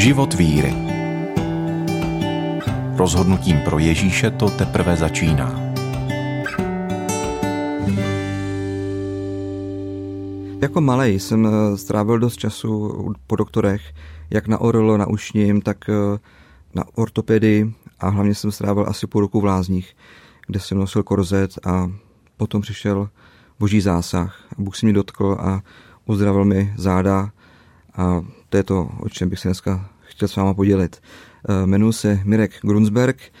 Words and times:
Život 0.00 0.34
víry. 0.34 0.74
Rozhodnutím 2.96 3.60
pro 3.64 3.78
Ježíše 3.78 4.30
to 4.30 4.50
teprve 4.50 4.96
začíná. 4.96 5.60
Jako 10.60 10.80
malý 10.80 11.20
jsem 11.20 11.46
eh, 11.46 11.76
strávil 11.76 12.18
dost 12.18 12.36
času 12.36 13.14
po 13.26 13.36
doktorech, 13.36 13.82
jak 14.30 14.48
na 14.48 14.58
orlo, 14.58 14.96
na 14.96 15.06
ušním, 15.06 15.60
tak 15.60 15.88
eh, 15.88 16.18
na 16.74 16.84
ortopedii 16.94 17.74
a 18.00 18.08
hlavně 18.08 18.34
jsem 18.34 18.52
strávil 18.52 18.84
asi 18.88 19.06
půl 19.06 19.20
roku 19.20 19.40
v 19.40 19.44
Lázních, 19.44 19.96
kde 20.46 20.60
jsem 20.60 20.78
nosil 20.78 21.02
korzet 21.02 21.66
a 21.66 21.90
potom 22.36 22.62
přišel 22.62 23.08
boží 23.58 23.80
zásah. 23.80 24.44
Bůh 24.58 24.76
se 24.76 24.86
mě 24.86 24.92
dotkl 24.92 25.36
a 25.40 25.60
uzdravil 26.06 26.44
mi 26.44 26.74
záda 26.76 27.30
a 27.96 28.24
to 28.48 28.56
je 28.56 28.62
to, 28.62 28.88
o 29.00 29.08
čem 29.08 29.28
bych 29.28 29.38
se 29.38 29.48
dneska 29.48 29.89
chtěl 30.20 30.28
s 30.28 30.36
váma 30.36 30.54
podělit. 30.54 31.02
Eh, 31.48 31.66
jmenuji 31.66 31.92
se 31.92 32.20
Mirek 32.24 32.52
Grunsberg 32.62 33.32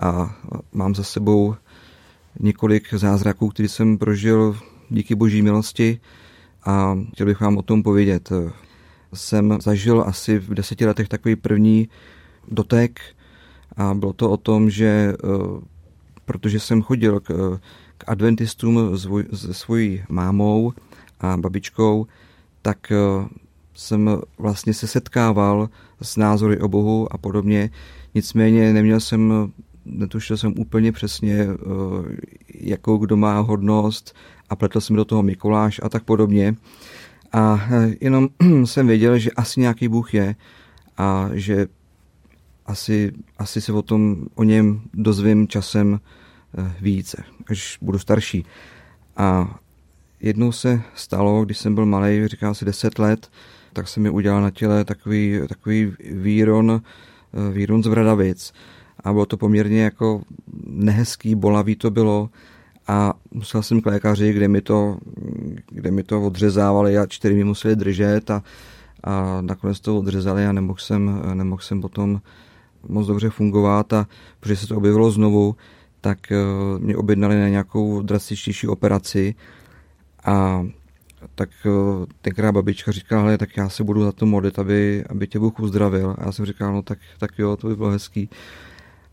a 0.00 0.36
mám 0.72 0.94
za 0.94 1.02
sebou 1.02 1.54
několik 2.40 2.94
zázraků, 2.94 3.48
který 3.48 3.68
jsem 3.68 3.98
prožil 3.98 4.58
díky 4.90 5.14
boží 5.14 5.42
milosti 5.42 6.00
a 6.64 6.98
chtěl 7.12 7.26
bych 7.26 7.40
vám 7.40 7.56
o 7.56 7.62
tom 7.62 7.82
povědět. 7.82 8.32
Jsem 9.14 9.58
zažil 9.62 10.04
asi 10.06 10.38
v 10.38 10.54
deseti 10.54 10.86
letech 10.86 11.08
takový 11.08 11.36
první 11.36 11.88
dotek 12.48 13.00
a 13.76 13.94
bylo 13.94 14.12
to 14.12 14.30
o 14.30 14.36
tom, 14.36 14.70
že 14.70 15.14
eh, 15.14 15.16
protože 16.24 16.60
jsem 16.60 16.82
chodil 16.82 17.20
k, 17.20 17.58
k 17.98 18.04
adventistům 18.06 18.98
se 19.34 19.54
svojí 19.54 20.02
mámou 20.08 20.72
a 21.20 21.36
babičkou, 21.36 22.06
tak 22.62 22.92
eh, 22.92 23.28
jsem 23.74 24.10
vlastně 24.38 24.74
se 24.74 24.86
setkával 24.86 25.68
s 26.02 26.16
názory 26.16 26.60
o 26.60 26.68
Bohu 26.68 27.12
a 27.12 27.18
podobně. 27.18 27.70
Nicméně 28.14 28.72
neměl 28.72 29.00
jsem, 29.00 29.52
netušil 29.84 30.36
jsem 30.36 30.54
úplně 30.58 30.92
přesně, 30.92 31.34
eh, 31.34 31.56
jakou 32.54 32.96
kdo 32.96 33.16
má 33.16 33.40
hodnost 33.40 34.16
a 34.50 34.56
pletl 34.56 34.80
jsem 34.80 34.96
do 34.96 35.04
toho 35.04 35.22
Mikuláš 35.22 35.80
a 35.82 35.88
tak 35.88 36.04
podobně. 36.04 36.54
A 37.32 37.68
eh, 37.70 37.94
jenom 38.00 38.28
jsem 38.64 38.86
věděl, 38.86 39.18
že 39.18 39.30
asi 39.30 39.60
nějaký 39.60 39.88
Bůh 39.88 40.14
je 40.14 40.34
a 40.96 41.28
že 41.32 41.66
asi, 42.66 43.12
asi 43.38 43.60
se 43.60 43.72
o 43.72 43.82
tom, 43.82 44.26
o 44.34 44.44
něm 44.44 44.80
dozvím 44.94 45.48
časem 45.48 46.00
více, 46.80 47.24
až 47.50 47.78
budu 47.82 47.98
starší. 47.98 48.44
A 49.16 49.58
jednou 50.20 50.52
se 50.52 50.80
stalo, 50.94 51.44
když 51.44 51.58
jsem 51.58 51.74
byl 51.74 51.86
malý, 51.86 52.28
říká 52.28 52.50
asi 52.50 52.64
10 52.64 52.98
let, 52.98 53.30
tak 53.74 53.88
se 53.88 54.00
mi 54.00 54.10
udělal 54.10 54.42
na 54.42 54.50
těle 54.50 54.84
takový, 54.84 55.40
takový 55.48 55.92
výron, 56.00 56.80
výron 57.52 57.82
z 57.82 57.86
Vradavic. 57.86 58.52
A 59.04 59.12
bylo 59.12 59.26
to 59.26 59.36
poměrně 59.36 59.82
jako 59.82 60.22
nehezký, 60.66 61.34
bolavý 61.34 61.76
to 61.76 61.90
bylo. 61.90 62.30
A 62.88 63.14
musel 63.30 63.62
jsem 63.62 63.80
k 63.80 63.86
lékaři, 63.86 64.32
kde 64.32 64.48
mi 64.48 64.60
to, 64.60 64.98
kde 65.70 65.90
mi 65.90 66.02
to 66.02 66.22
odřezávali 66.22 66.98
a 66.98 67.06
čtyři 67.06 67.34
mi 67.34 67.44
museli 67.44 67.76
držet 67.76 68.30
a, 68.30 68.42
a 69.04 69.40
nakonec 69.40 69.80
to 69.80 69.98
odřezali 69.98 70.46
a 70.46 70.52
nemohl 70.52 70.78
jsem, 70.78 71.22
nemohl 71.34 71.62
jsem 71.62 71.80
potom 71.80 72.20
moc 72.88 73.06
dobře 73.06 73.30
fungovat 73.30 73.92
a 73.92 74.06
protože 74.40 74.56
se 74.56 74.66
to 74.66 74.76
objevilo 74.76 75.10
znovu, 75.10 75.56
tak 76.00 76.32
eh, 76.32 76.36
mě 76.78 76.96
objednali 76.96 77.40
na 77.40 77.48
nějakou 77.48 78.02
drastičtější 78.02 78.68
operaci 78.68 79.34
a 80.24 80.66
tak 81.34 81.50
eh, 81.66 82.06
tenkrát 82.20 82.52
babička 82.52 82.92
říkala, 82.92 83.22
hele, 83.22 83.38
tak 83.38 83.56
já 83.56 83.68
se 83.68 83.84
budu 83.84 84.04
za 84.04 84.12
to 84.12 84.26
modlit, 84.26 84.58
aby, 84.58 85.04
aby 85.08 85.26
tě 85.26 85.38
Bůh 85.38 85.60
uzdravil. 85.60 86.16
A 86.18 86.24
já 86.26 86.32
jsem 86.32 86.46
říkal, 86.46 86.72
no 86.72 86.82
tak, 86.82 86.98
tak 87.18 87.30
jo, 87.38 87.56
to 87.56 87.68
by 87.68 87.76
bylo 87.76 87.90
hezký. 87.90 88.28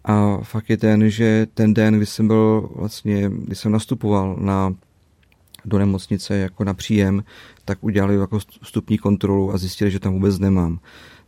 A 0.06 0.38
fakt 0.44 0.70
je 0.70 0.78
ten, 0.78 1.10
že 1.10 1.48
ten 1.54 1.74
den, 1.74 1.98
kdy 1.98 2.06
jsem 2.06 2.28
byl 2.28 2.70
vlastně, 2.76 3.32
kdy 3.34 3.56
jsem 3.56 3.72
nastupoval 3.72 4.36
na, 4.40 4.76
do 5.66 5.78
nemocnice 5.78 6.38
jako 6.38 6.64
na 6.64 6.74
příjem, 6.74 7.24
tak 7.66 7.84
udělali 7.84 8.16
jako 8.16 8.40
vstupní 8.62 8.98
kontrolu 8.98 9.54
a 9.54 9.58
zjistili, 9.58 9.92
že 9.92 10.00
tam 10.00 10.14
vůbec 10.14 10.40
nemám. 10.40 10.80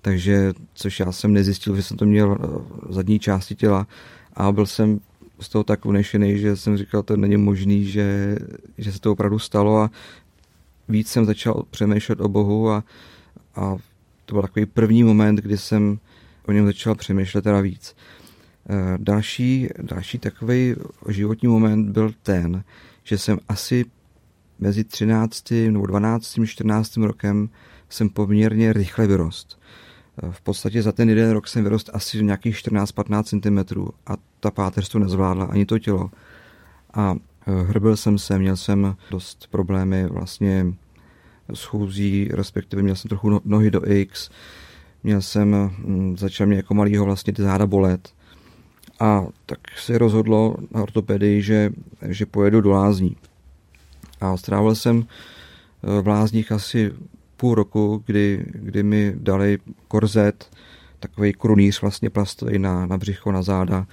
Takže, 0.01 0.53
což 0.73 0.99
já 0.99 1.11
jsem 1.11 1.33
nezjistil, 1.33 1.75
že 1.75 1.83
jsem 1.83 1.97
to 1.97 2.05
měl 2.05 2.35
v 2.35 2.87
eh, 2.89 2.93
zadní 2.93 3.19
části 3.19 3.55
těla 3.55 3.87
a 4.33 4.51
byl 4.51 4.65
jsem 4.65 4.99
z 5.39 5.49
toho 5.49 5.63
tak 5.63 5.85
unešený, 5.85 6.39
že 6.39 6.55
jsem 6.55 6.77
říkal, 6.77 7.03
to 7.03 7.17
není 7.17 7.37
možný, 7.37 7.85
že, 7.85 8.37
že 8.77 8.91
se 8.91 8.99
to 8.99 9.11
opravdu 9.11 9.39
stalo 9.39 9.77
a 9.77 9.91
víc 10.89 11.07
jsem 11.07 11.25
začal 11.25 11.63
přemýšlet 11.69 12.21
o 12.21 12.29
Bohu 12.29 12.69
a, 12.69 12.83
a 13.55 13.75
to 14.25 14.35
byl 14.35 14.41
takový 14.41 14.65
první 14.65 15.03
moment, 15.03 15.35
kdy 15.35 15.57
jsem 15.57 15.99
o 16.47 16.51
něm 16.51 16.65
začal 16.65 16.95
přemýšlet 16.95 17.41
teda 17.41 17.61
víc. 17.61 17.95
Eh, 18.69 18.97
další, 18.97 19.69
další 19.81 20.19
takový 20.19 20.75
životní 21.09 21.47
moment 21.47 21.91
byl 21.91 22.11
ten, 22.23 22.63
že 23.03 23.17
jsem 23.17 23.39
asi 23.49 23.85
mezi 24.59 24.83
13. 24.83 25.51
nebo 25.51 25.85
12. 25.85 26.39
14. 26.45 26.97
rokem 26.97 27.49
jsem 27.89 28.09
poměrně 28.09 28.73
rychle 28.73 29.07
vyrost. 29.07 29.59
Eh, 30.23 30.31
v 30.31 30.41
podstatě 30.41 30.81
za 30.81 30.91
ten 30.91 31.09
jeden 31.09 31.31
rok 31.31 31.47
jsem 31.47 31.63
vyrost 31.63 31.89
asi 31.93 32.23
nějakých 32.23 32.55
14-15 32.55 33.23
cm 33.23 33.81
a 34.07 34.13
ta 34.39 34.51
páteř 34.51 34.89
to 34.89 34.99
nezvládla, 34.99 35.45
ani 35.45 35.65
to 35.65 35.79
tělo. 35.79 36.11
A 36.93 37.15
hrbil 37.45 37.97
jsem 37.97 38.17
se, 38.17 38.39
měl 38.39 38.57
jsem 38.57 38.95
dost 39.11 39.47
problémy 39.51 40.07
vlastně 40.07 40.65
schůzí, 41.53 42.29
respektive 42.31 42.81
měl 42.81 42.95
jsem 42.95 43.09
trochu 43.09 43.29
no, 43.29 43.41
nohy 43.45 43.71
do 43.71 43.91
X, 43.91 44.29
měl 45.03 45.21
jsem, 45.21 45.71
hm, 45.77 46.15
začal 46.17 46.47
mě 46.47 46.57
jako 46.57 46.73
malýho 46.73 47.05
vlastně 47.05 47.33
ty 47.33 47.41
záda 47.41 47.67
bolet. 47.67 48.13
A 48.99 49.25
tak 49.45 49.59
se 49.77 49.97
rozhodlo 49.97 50.55
na 50.71 50.81
ortopedii, 50.81 51.41
že, 51.41 51.69
že 52.07 52.25
pojedu 52.25 52.61
do 52.61 52.71
lázní. 52.71 53.15
A 54.21 54.37
strávil 54.37 54.75
jsem 54.75 55.03
eh, 55.03 56.01
v 56.01 56.07
lázních 56.07 56.51
asi 56.51 56.91
půl 57.37 57.55
roku, 57.55 58.03
kdy, 58.05 58.45
kdy 58.51 58.83
mi 58.83 59.13
dali 59.17 59.57
korzet, 59.87 60.49
takový 60.99 61.33
krunýř 61.33 61.81
vlastně 61.81 62.09
plastový 62.09 62.59
na, 62.59 62.85
na 62.85 62.97
břicho, 62.97 63.31
na 63.31 63.41
záda 63.41 63.87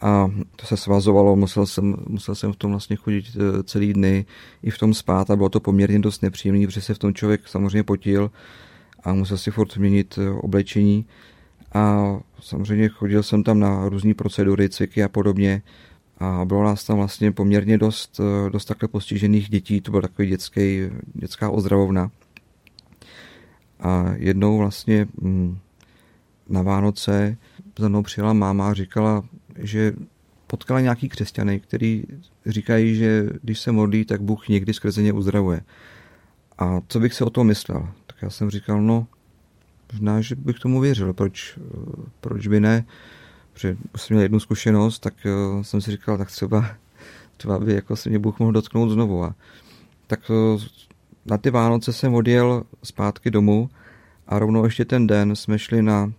a 0.00 0.30
to 0.56 0.66
se 0.66 0.76
svazovalo, 0.76 1.36
musel 1.36 1.66
jsem, 1.66 1.96
musel 2.08 2.34
jsem 2.34 2.52
v 2.52 2.56
tom 2.56 2.70
vlastně 2.70 2.96
chodit 2.96 3.24
eh, 3.36 3.62
celý 3.62 3.92
dny, 3.92 4.26
i 4.62 4.70
v 4.70 4.78
tom 4.78 4.94
spát 4.94 5.30
a 5.30 5.36
bylo 5.36 5.48
to 5.48 5.60
poměrně 5.60 5.98
dost 5.98 6.22
nepříjemné, 6.22 6.66
protože 6.66 6.80
se 6.80 6.94
v 6.94 6.98
tom 6.98 7.14
člověk 7.14 7.48
samozřejmě 7.48 7.82
potil 7.82 8.30
a 9.04 9.12
musel 9.14 9.38
si 9.38 9.50
furt 9.50 9.72
změnit 9.72 10.18
eh, 10.18 10.30
oblečení. 10.30 11.06
A 11.74 12.16
samozřejmě 12.40 12.88
chodil 12.88 13.22
jsem 13.22 13.42
tam 13.42 13.60
na 13.60 13.88
různé 13.88 14.14
procedury, 14.14 14.68
cviky 14.68 15.02
a 15.02 15.08
podobně. 15.08 15.62
A 16.18 16.44
bylo 16.44 16.64
nás 16.64 16.84
tam 16.84 16.96
vlastně 16.96 17.32
poměrně 17.32 17.78
dost, 17.78 18.20
eh, 18.20 18.50
dost 18.50 18.64
takhle 18.64 18.88
postižených 18.88 19.48
dětí, 19.48 19.80
to 19.80 19.90
byl 19.90 20.02
takový 20.02 20.28
dětský, 20.28 20.80
dětská 21.14 21.50
ozdravovna. 21.50 22.10
A 23.80 24.14
jednou 24.16 24.58
vlastně 24.58 25.08
mm, 25.20 25.58
na 26.48 26.62
Vánoce 26.62 27.36
za 27.78 27.88
mnou 27.88 28.02
přijela 28.02 28.32
máma 28.32 28.70
a 28.70 28.74
říkala, 28.74 29.22
že 29.58 29.92
potkala 30.46 30.80
nějaký 30.80 31.08
křesťany, 31.08 31.60
který 31.60 32.04
říkají, 32.46 32.94
že 32.94 33.28
když 33.42 33.60
se 33.60 33.72
modlí, 33.72 34.04
tak 34.04 34.22
Bůh 34.22 34.48
někdy 34.48 34.74
skrze 34.74 35.02
ně 35.02 35.12
uzdravuje. 35.12 35.60
A 36.58 36.80
co 36.88 37.00
bych 37.00 37.14
se 37.14 37.24
o 37.24 37.30
tom 37.30 37.46
myslel? 37.46 37.88
Tak 38.06 38.16
já 38.22 38.30
jsem 38.30 38.50
říkal, 38.50 38.82
no, 38.82 39.06
možná, 39.92 40.20
že 40.20 40.34
bych 40.34 40.58
tomu 40.58 40.80
věřil, 40.80 41.12
proč, 41.12 41.58
proč 42.20 42.46
by 42.46 42.60
ne? 42.60 42.84
Protože 43.52 43.76
jsem 43.96 44.14
měl 44.14 44.22
jednu 44.22 44.40
zkušenost, 44.40 44.98
tak 44.98 45.14
eh, 45.26 45.64
jsem 45.64 45.80
si 45.80 45.90
říkal, 45.90 46.18
tak 46.18 46.30
třeba, 46.30 46.66
třeba 47.36 47.58
by 47.58 47.74
jako 47.74 47.96
se 47.96 48.08
mě 48.08 48.18
Bůh 48.18 48.38
mohl 48.38 48.52
dotknout 48.52 48.90
znovu. 48.90 49.24
A 49.24 49.34
tak 50.06 50.20
eh, 50.30 50.64
na 51.26 51.38
ty 51.38 51.50
Vánoce 51.50 51.92
jsem 51.92 52.14
odjel 52.14 52.64
zpátky 52.82 53.30
domů 53.30 53.70
a 54.26 54.38
rovnou 54.38 54.64
ještě 54.64 54.84
ten 54.84 55.06
den 55.06 55.36
jsme 55.36 55.58
šli 55.58 55.82
na, 55.82 56.12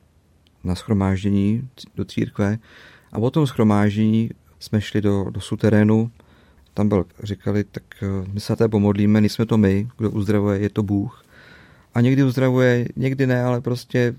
na 0.64 0.76
schromáždění 0.76 1.70
do 1.96 2.06
církve 2.06 2.58
a 3.14 3.20
po 3.20 3.32
tom 3.32 3.48
schromáždění 3.48 4.30
jsme 4.60 4.82
šli 4.82 5.02
do, 5.02 5.26
do 5.30 5.42
suterénu, 5.42 6.12
tam 6.74 6.90
byl, 6.90 7.06
říkali, 7.24 7.64
tak 7.64 7.84
eh, 8.02 8.08
my 8.34 8.40
se 8.40 8.56
té 8.56 8.68
pomodlíme, 8.68 9.22
nejsme 9.22 9.46
to 9.46 9.58
my, 9.58 9.88
kdo 9.98 10.12
uzdravuje, 10.12 10.60
je 10.60 10.70
to 10.70 10.84
Bůh. 10.84 11.26
A 11.94 12.02
někdy 12.02 12.24
uzdravuje, 12.24 12.88
někdy 12.96 13.28
ne, 13.28 13.44
ale 13.44 13.62
prostě 13.62 14.16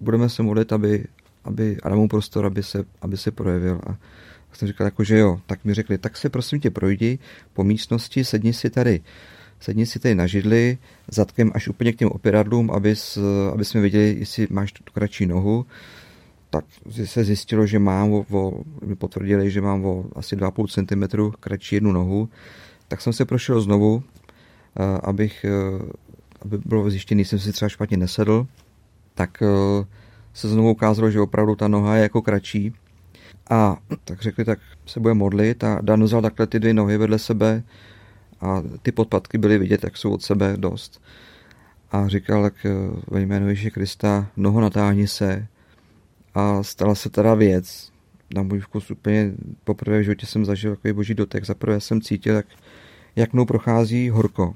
budeme 0.00 0.28
se 0.28 0.42
modlit, 0.42 0.72
aby, 0.72 1.04
aby 1.44 1.76
a 1.82 1.94
mu 1.94 2.08
prostor, 2.08 2.46
aby 2.46 2.62
se, 2.62 2.84
aby 3.02 3.16
se 3.16 3.30
projevil. 3.30 3.80
A 3.86 3.96
jsem 4.52 4.68
říkal, 4.68 4.84
jako, 4.84 5.04
že 5.04 5.18
jo, 5.18 5.40
tak 5.46 5.64
mi 5.64 5.74
řekli, 5.74 5.98
tak 5.98 6.16
se 6.16 6.28
prosím 6.28 6.60
tě 6.60 6.70
projdi 6.70 7.18
po 7.52 7.64
místnosti, 7.64 8.24
sedni 8.24 8.52
si 8.52 8.70
tady, 8.70 9.00
sedni 9.60 9.86
si 9.86 9.98
tady 9.98 10.14
na 10.14 10.26
židli, 10.26 10.78
zadkem 11.08 11.50
až 11.54 11.68
úplně 11.68 11.92
k 11.92 11.96
těm 11.96 12.08
operadlům, 12.08 12.70
abys, 12.70 13.18
aby 13.52 13.64
jsme 13.64 13.80
viděli, 13.80 14.16
jestli 14.18 14.46
máš 14.50 14.72
tu 14.72 14.92
kratší 14.92 15.26
nohu 15.26 15.66
tak 16.52 16.64
se 17.04 17.24
zjistilo, 17.24 17.66
že 17.66 17.78
mám 17.78 18.12
o, 18.12 18.24
o 18.30 18.64
potvrdili, 18.98 19.50
že 19.50 19.60
mám 19.60 19.84
o 19.84 20.04
asi 20.16 20.36
2,5 20.36 20.66
cm 20.68 21.32
kratší 21.40 21.74
jednu 21.74 21.92
nohu, 21.92 22.28
tak 22.88 23.00
jsem 23.00 23.12
se 23.12 23.24
prošel 23.24 23.60
znovu, 23.60 24.02
abych, 25.02 25.46
aby 26.42 26.58
bylo 26.58 26.90
zjištěný, 26.90 27.24
jsem 27.24 27.38
si 27.38 27.52
třeba 27.52 27.68
špatně 27.68 27.96
nesedl, 27.96 28.46
tak 29.14 29.42
eh, 29.42 29.84
se 30.34 30.48
znovu 30.48 30.70
ukázalo, 30.70 31.10
že 31.10 31.20
opravdu 31.20 31.54
ta 31.54 31.68
noha 31.68 31.96
je 31.96 32.02
jako 32.02 32.22
kratší. 32.22 32.72
A 33.50 33.76
tak 34.04 34.22
řekli, 34.22 34.44
tak 34.44 34.58
se 34.86 35.00
bude 35.00 35.14
modlit 35.14 35.64
a 35.64 35.78
Dan 35.82 36.04
vzal 36.04 36.22
takhle 36.22 36.46
ty 36.46 36.60
dvě 36.60 36.74
nohy 36.74 36.98
vedle 36.98 37.18
sebe 37.18 37.62
a 38.40 38.62
ty 38.82 38.92
podpatky 38.92 39.38
byly 39.38 39.58
vidět, 39.58 39.84
jak 39.84 39.96
jsou 39.96 40.12
od 40.12 40.22
sebe 40.22 40.54
dost. 40.56 41.02
A 41.92 42.08
říkal, 42.08 42.42
tak 42.42 42.54
eh, 42.66 42.70
ve 43.08 43.20
jménu 43.20 43.48
Ježíše 43.48 43.70
Krista, 43.70 44.26
noho 44.36 44.60
natáhni 44.60 45.08
se. 45.08 45.46
A 46.34 46.62
stala 46.62 46.94
se 46.94 47.10
teda 47.10 47.34
věc. 47.34 47.92
Na 48.34 48.42
můj 48.42 48.60
vkus 48.60 48.90
úplně 48.90 49.32
poprvé 49.64 49.98
v 49.98 50.02
životě 50.02 50.26
jsem 50.26 50.44
zažil 50.44 50.76
takový 50.76 50.92
boží 50.92 51.14
dotek. 51.14 51.44
Zaprvé 51.44 51.80
jsem 51.80 52.00
cítil, 52.00 52.34
jak, 52.34 52.46
jak 53.16 53.32
mnou 53.32 53.44
prochází 53.44 54.10
horko. 54.10 54.54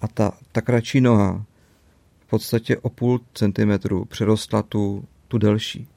A 0.00 0.08
ta, 0.08 0.32
ta 0.52 0.60
kratší 0.60 1.00
noha 1.00 1.44
v 2.26 2.30
podstatě 2.30 2.76
o 2.76 2.88
půl 2.88 3.20
centimetru 3.34 4.04
přerostla 4.04 4.62
tu, 4.62 5.04
tu 5.28 5.38
delší. 5.38 5.88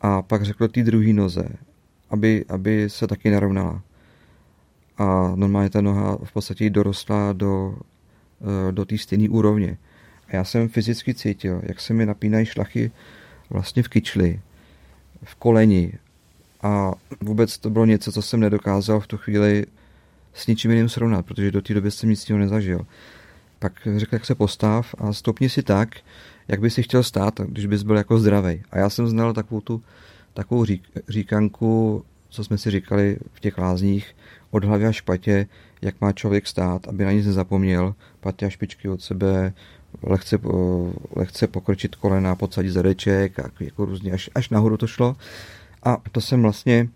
A 0.00 0.22
pak 0.22 0.42
řekl 0.42 0.68
té 0.68 0.82
druhé 0.82 1.12
noze, 1.12 1.48
aby, 2.10 2.44
aby 2.48 2.90
se 2.90 3.06
taky 3.06 3.30
narovnala. 3.30 3.82
A 4.98 5.32
normálně 5.34 5.70
ta 5.70 5.80
noha 5.80 6.18
v 6.24 6.32
podstatě 6.32 6.70
dorostla 6.70 7.32
do, 7.32 7.78
eh, 8.68 8.72
do 8.72 8.84
té 8.84 8.98
stejné 8.98 9.28
úrovně. 9.28 9.78
A 10.28 10.36
já 10.36 10.44
jsem 10.44 10.68
fyzicky 10.68 11.14
cítil, 11.14 11.60
jak 11.62 11.80
se 11.80 11.94
mi 11.94 12.06
napínají 12.06 12.46
šlachy 12.46 12.90
vlastně 13.50 13.82
v 13.82 13.88
kyčli, 13.88 14.40
v 15.24 15.34
koleni. 15.34 15.92
A 16.62 16.92
vůbec 17.20 17.58
to 17.58 17.70
bylo 17.70 17.84
něco, 17.84 18.12
co 18.12 18.22
jsem 18.22 18.40
nedokázal 18.40 19.00
v 19.00 19.06
tu 19.06 19.16
chvíli 19.16 19.66
s 20.34 20.46
ničím 20.46 20.70
jiným 20.70 20.88
srovnat, 20.88 21.26
protože 21.26 21.50
do 21.50 21.62
té 21.62 21.74
doby 21.74 21.90
jsem 21.90 22.10
nic 22.10 22.28
nezažil. 22.28 22.86
Pak 23.58 23.72
řekl, 23.96 24.14
jak 24.14 24.26
se 24.26 24.34
postav 24.34 24.94
a 24.98 25.12
stopni 25.12 25.48
si 25.48 25.62
tak, 25.62 25.88
jak 26.48 26.60
by 26.60 26.70
si 26.70 26.82
chtěl 26.82 27.02
stát, 27.02 27.40
když 27.40 27.66
bys 27.66 27.82
byl 27.82 27.96
jako 27.96 28.18
zdravý. 28.18 28.62
A 28.70 28.78
já 28.78 28.90
jsem 28.90 29.08
znal 29.08 29.32
takovou 29.32 29.60
tu 29.60 29.82
takovou 30.34 30.64
řík, 30.64 30.82
říkanku, 31.08 32.04
co 32.28 32.44
jsme 32.44 32.58
si 32.58 32.70
říkali 32.70 33.16
v 33.32 33.40
těch 33.40 33.58
lázních, 33.58 34.16
od 34.50 34.64
hlavy 34.64 34.86
až 34.86 34.96
špatě, 34.96 35.46
jak 35.82 36.00
má 36.00 36.12
člověk 36.12 36.46
stát, 36.46 36.88
aby 36.88 37.04
na 37.04 37.12
nic 37.12 37.26
nezapomněl, 37.26 37.94
patě 38.20 38.46
a 38.46 38.50
špičky 38.50 38.88
od 38.88 39.02
sebe, 39.02 39.52
lehce, 40.02 40.38
lehce 41.16 41.46
pokročit 41.46 41.96
kolena, 41.96 42.34
podsadit 42.34 42.72
zadeček, 42.72 43.38
a 43.38 43.50
jako 43.60 43.84
různě, 43.84 44.12
až, 44.12 44.30
až 44.34 44.50
nahoru 44.50 44.76
to 44.76 44.86
šlo. 44.86 45.16
A 45.82 45.96
to 46.12 46.20
jsem 46.20 46.42
vlastně 46.42 46.88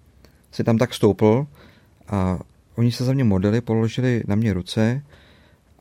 si 0.52 0.64
tam 0.64 0.78
tak 0.78 0.94
stoupl 0.94 1.46
a 2.08 2.38
oni 2.76 2.92
se 2.92 3.04
za 3.04 3.12
mě 3.12 3.24
modeli, 3.24 3.60
položili 3.60 4.22
na 4.26 4.34
mě 4.34 4.52
ruce 4.52 5.02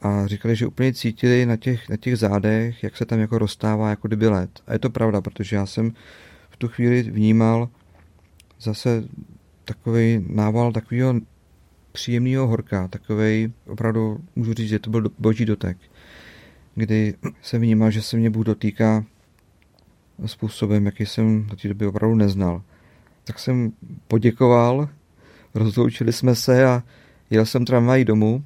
a 0.02 0.28
říkali, 0.28 0.56
že 0.56 0.68
úplně 0.68 0.94
cítili 0.94 1.46
na 1.46 1.58
těch, 1.58 1.90
na 1.90 1.98
těch 1.98 2.18
zádech, 2.18 2.84
jak 2.84 2.98
se 2.98 3.06
tam 3.06 3.20
jako 3.20 3.38
rozstává 3.38 3.90
jako 3.90 4.08
kdyby 4.08 4.28
led. 4.28 4.50
A 4.68 4.74
je 4.74 4.80
to 4.80 4.90
pravda, 4.90 5.22
protože 5.22 5.56
já 5.56 5.66
jsem 5.66 5.94
v 6.50 6.58
tu 6.58 6.68
chvíli 6.68 7.04
vnímal 7.04 7.70
zase 8.62 9.04
takový 9.66 10.26
nával 10.28 10.72
takového 10.72 11.14
příjemného 11.92 12.48
horka, 12.48 12.88
takový 12.88 13.54
opravdu 13.68 14.20
můžu 14.36 14.54
říct, 14.54 14.70
že 14.70 14.80
to 14.80 14.90
byl 14.90 15.12
boží 15.20 15.46
dotek, 15.46 15.78
kdy 16.76 17.14
jsem 17.42 17.62
vnímal, 17.62 17.92
že 17.92 18.02
se 18.02 18.18
mě 18.18 18.30
Bůh 18.30 18.46
dotýká 18.46 19.06
způsobem, 20.26 20.86
jaký 20.86 21.06
jsem 21.06 21.46
do 21.46 21.56
té 21.56 21.68
doby 21.68 21.88
opravdu 21.88 22.16
neznal. 22.16 22.62
Tak 23.24 23.40
jsem 23.40 23.72
poděkoval, 24.08 24.90
rozloučili 25.56 26.14
jsme 26.14 26.36
se 26.36 26.66
a 26.66 26.84
jel 27.30 27.46
jsem 27.46 27.66
tramvají 27.66 28.06
domů 28.06 28.44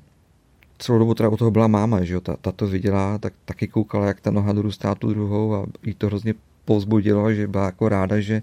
celou 0.78 1.00
dobu 1.00 1.14
teda 1.14 1.30
u 1.30 1.38
toho 1.38 1.52
byla 1.52 1.68
máma, 1.68 2.04
že 2.04 2.14
jo, 2.14 2.22
ta, 2.22 2.38
ta 2.42 2.52
to 2.52 2.68
viděla, 2.68 3.18
tak 3.18 3.34
taky 3.46 3.68
koukala, 3.68 4.08
jak 4.08 4.22
ta 4.22 4.32
noha 4.32 4.54
dorůstá 4.54 4.96
tu 4.96 5.10
druhou 5.10 5.56
a 5.56 5.66
jí 5.84 5.94
to 5.94 6.08
hrozně 6.08 6.34
povzbudilo, 6.66 7.34
že 7.34 7.48
byla 7.48 7.66
jako 7.66 7.90
ráda, 7.90 8.20
že 8.20 8.42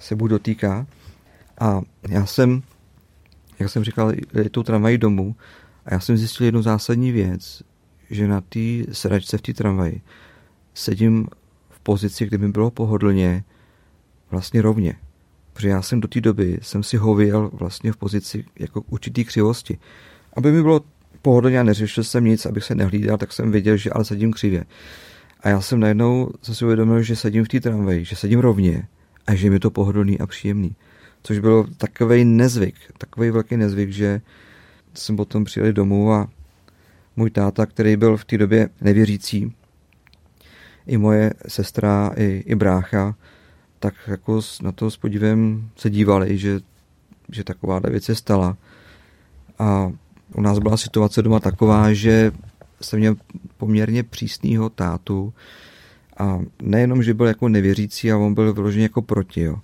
se 0.00 0.16
budu 0.16 0.28
dotýká. 0.28 0.86
A 1.60 1.80
já 2.08 2.26
jsem, 2.26 2.62
jak 3.58 3.70
jsem 3.70 3.84
říkal, 3.84 4.12
tu 4.50 4.62
tramvají 4.62 4.98
domů 4.98 5.36
a 5.86 5.94
já 5.94 6.00
jsem 6.00 6.16
zjistil 6.16 6.46
jednu 6.46 6.62
zásadní 6.62 7.12
věc, 7.12 7.62
že 8.10 8.28
na 8.28 8.40
té 8.40 8.58
sedačce 8.92 9.38
v 9.38 9.42
té 9.42 9.54
tramvaji 9.54 10.00
sedím 10.74 11.26
v 11.70 11.80
pozici, 11.80 12.26
kde 12.26 12.38
mi 12.38 12.48
bylo 12.48 12.70
pohodlně 12.70 13.44
vlastně 14.30 14.62
rovně. 14.62 14.94
Protože 15.52 15.68
já 15.68 15.82
jsem 15.82 16.00
do 16.00 16.08
té 16.08 16.20
doby 16.20 16.58
jsem 16.62 16.82
si 16.82 16.96
hověl 16.96 17.50
vlastně 17.52 17.92
v 17.92 17.96
pozici 17.96 18.44
jako 18.58 18.80
určitý 18.80 19.24
křivosti. 19.24 19.78
Aby 20.36 20.52
mi 20.52 20.62
bylo 20.62 20.80
pohodlně 21.22 21.60
a 21.60 21.62
neřešil 21.62 22.04
jsem 22.04 22.24
nic, 22.24 22.46
abych 22.46 22.64
se 22.64 22.74
nehlídal, 22.74 23.18
tak 23.18 23.32
jsem 23.32 23.52
věděl, 23.52 23.76
že 23.76 23.90
ale 23.90 24.04
sedím 24.04 24.32
křivě. 24.32 24.64
A 25.40 25.48
já 25.48 25.60
jsem 25.60 25.80
najednou 25.80 26.30
si 26.42 26.64
uvědomil, 26.64 27.02
že 27.02 27.16
sedím 27.16 27.44
v 27.44 27.48
té 27.48 27.60
tramvaji, 27.60 28.04
že 28.04 28.16
sedím 28.16 28.40
rovně 28.40 28.88
a 29.26 29.34
že 29.34 29.50
mi 29.50 29.58
to 29.58 29.70
pohodlný 29.70 30.18
a 30.18 30.26
příjemný. 30.26 30.76
Což 31.22 31.38
byl 31.38 31.66
takový 31.76 32.24
nezvyk, 32.24 32.74
takový 32.98 33.30
velký 33.30 33.56
nezvyk, 33.56 33.90
že 33.90 34.20
jsem 34.94 35.16
potom 35.16 35.44
přijel 35.44 35.72
domů 35.72 36.12
a 36.12 36.28
můj 37.16 37.30
táta, 37.30 37.66
který 37.66 37.96
byl 37.96 38.16
v 38.16 38.24
té 38.24 38.38
době 38.38 38.68
nevěřící, 38.80 39.52
i 40.86 40.96
moje 40.96 41.32
sestra, 41.48 42.10
i, 42.16 42.42
i 42.46 42.54
brácha, 42.54 43.14
tak 43.78 43.94
jako 44.06 44.40
na 44.62 44.72
to 44.72 44.90
s 44.90 44.96
podívem 44.96 45.68
se 45.76 45.90
dívali, 45.90 46.38
že, 46.38 46.60
že 47.32 47.44
taková 47.44 47.78
věc 47.78 48.04
se 48.04 48.14
stala. 48.14 48.56
A 49.58 49.92
u 50.34 50.40
nás 50.40 50.58
byla 50.58 50.76
situace 50.76 51.22
doma 51.22 51.40
taková, 51.40 51.92
že 51.92 52.32
jsem 52.80 52.98
měl 52.98 53.16
poměrně 53.56 54.02
přísného 54.02 54.70
tátu 54.70 55.34
a 56.18 56.40
nejenom, 56.62 57.02
že 57.02 57.14
byl 57.14 57.26
jako 57.26 57.48
nevěřící, 57.48 58.12
a 58.12 58.18
on 58.18 58.34
byl 58.34 58.52
vyloženě 58.52 58.82
jako 58.82 59.02
proti. 59.02 59.40
Jo. 59.40 59.56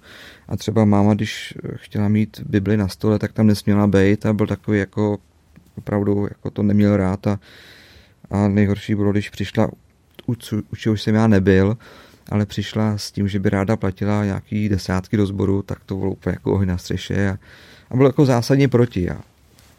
A 0.48 0.56
třeba 0.56 0.84
máma, 0.84 1.14
když 1.14 1.54
chtěla 1.74 2.08
mít 2.08 2.40
Bibli 2.46 2.76
na 2.76 2.88
stole, 2.88 3.18
tak 3.18 3.32
tam 3.32 3.46
nesměla 3.46 3.86
být 3.86 4.26
a 4.26 4.32
byl 4.32 4.46
takový 4.46 4.78
jako 4.78 5.18
opravdu 5.78 6.26
jako 6.30 6.50
to 6.50 6.62
neměl 6.62 6.96
rád 6.96 7.26
a, 7.26 7.40
a 8.30 8.48
nejhorší 8.48 8.94
bylo, 8.94 9.12
když 9.12 9.30
přišla, 9.30 9.68
u, 10.26 10.34
u 10.90 10.96
jsem 10.96 11.14
já 11.14 11.26
nebyl, 11.26 11.76
ale 12.30 12.46
přišla 12.46 12.98
s 12.98 13.12
tím, 13.12 13.28
že 13.28 13.38
by 13.38 13.50
ráda 13.50 13.76
platila 13.76 14.24
nějaký 14.24 14.68
desátky 14.68 15.16
do 15.16 15.26
sboru, 15.26 15.62
tak 15.62 15.84
to 15.84 15.96
bylo 15.96 16.10
úplně 16.10 16.34
jako 16.34 16.52
oheň 16.52 16.68
na 16.68 16.78
střeše 16.78 17.28
a, 17.28 17.38
a 17.90 17.96
byl 17.96 18.06
jako 18.06 18.24
zásadně 18.24 18.68
proti. 18.68 19.10
A 19.10 19.20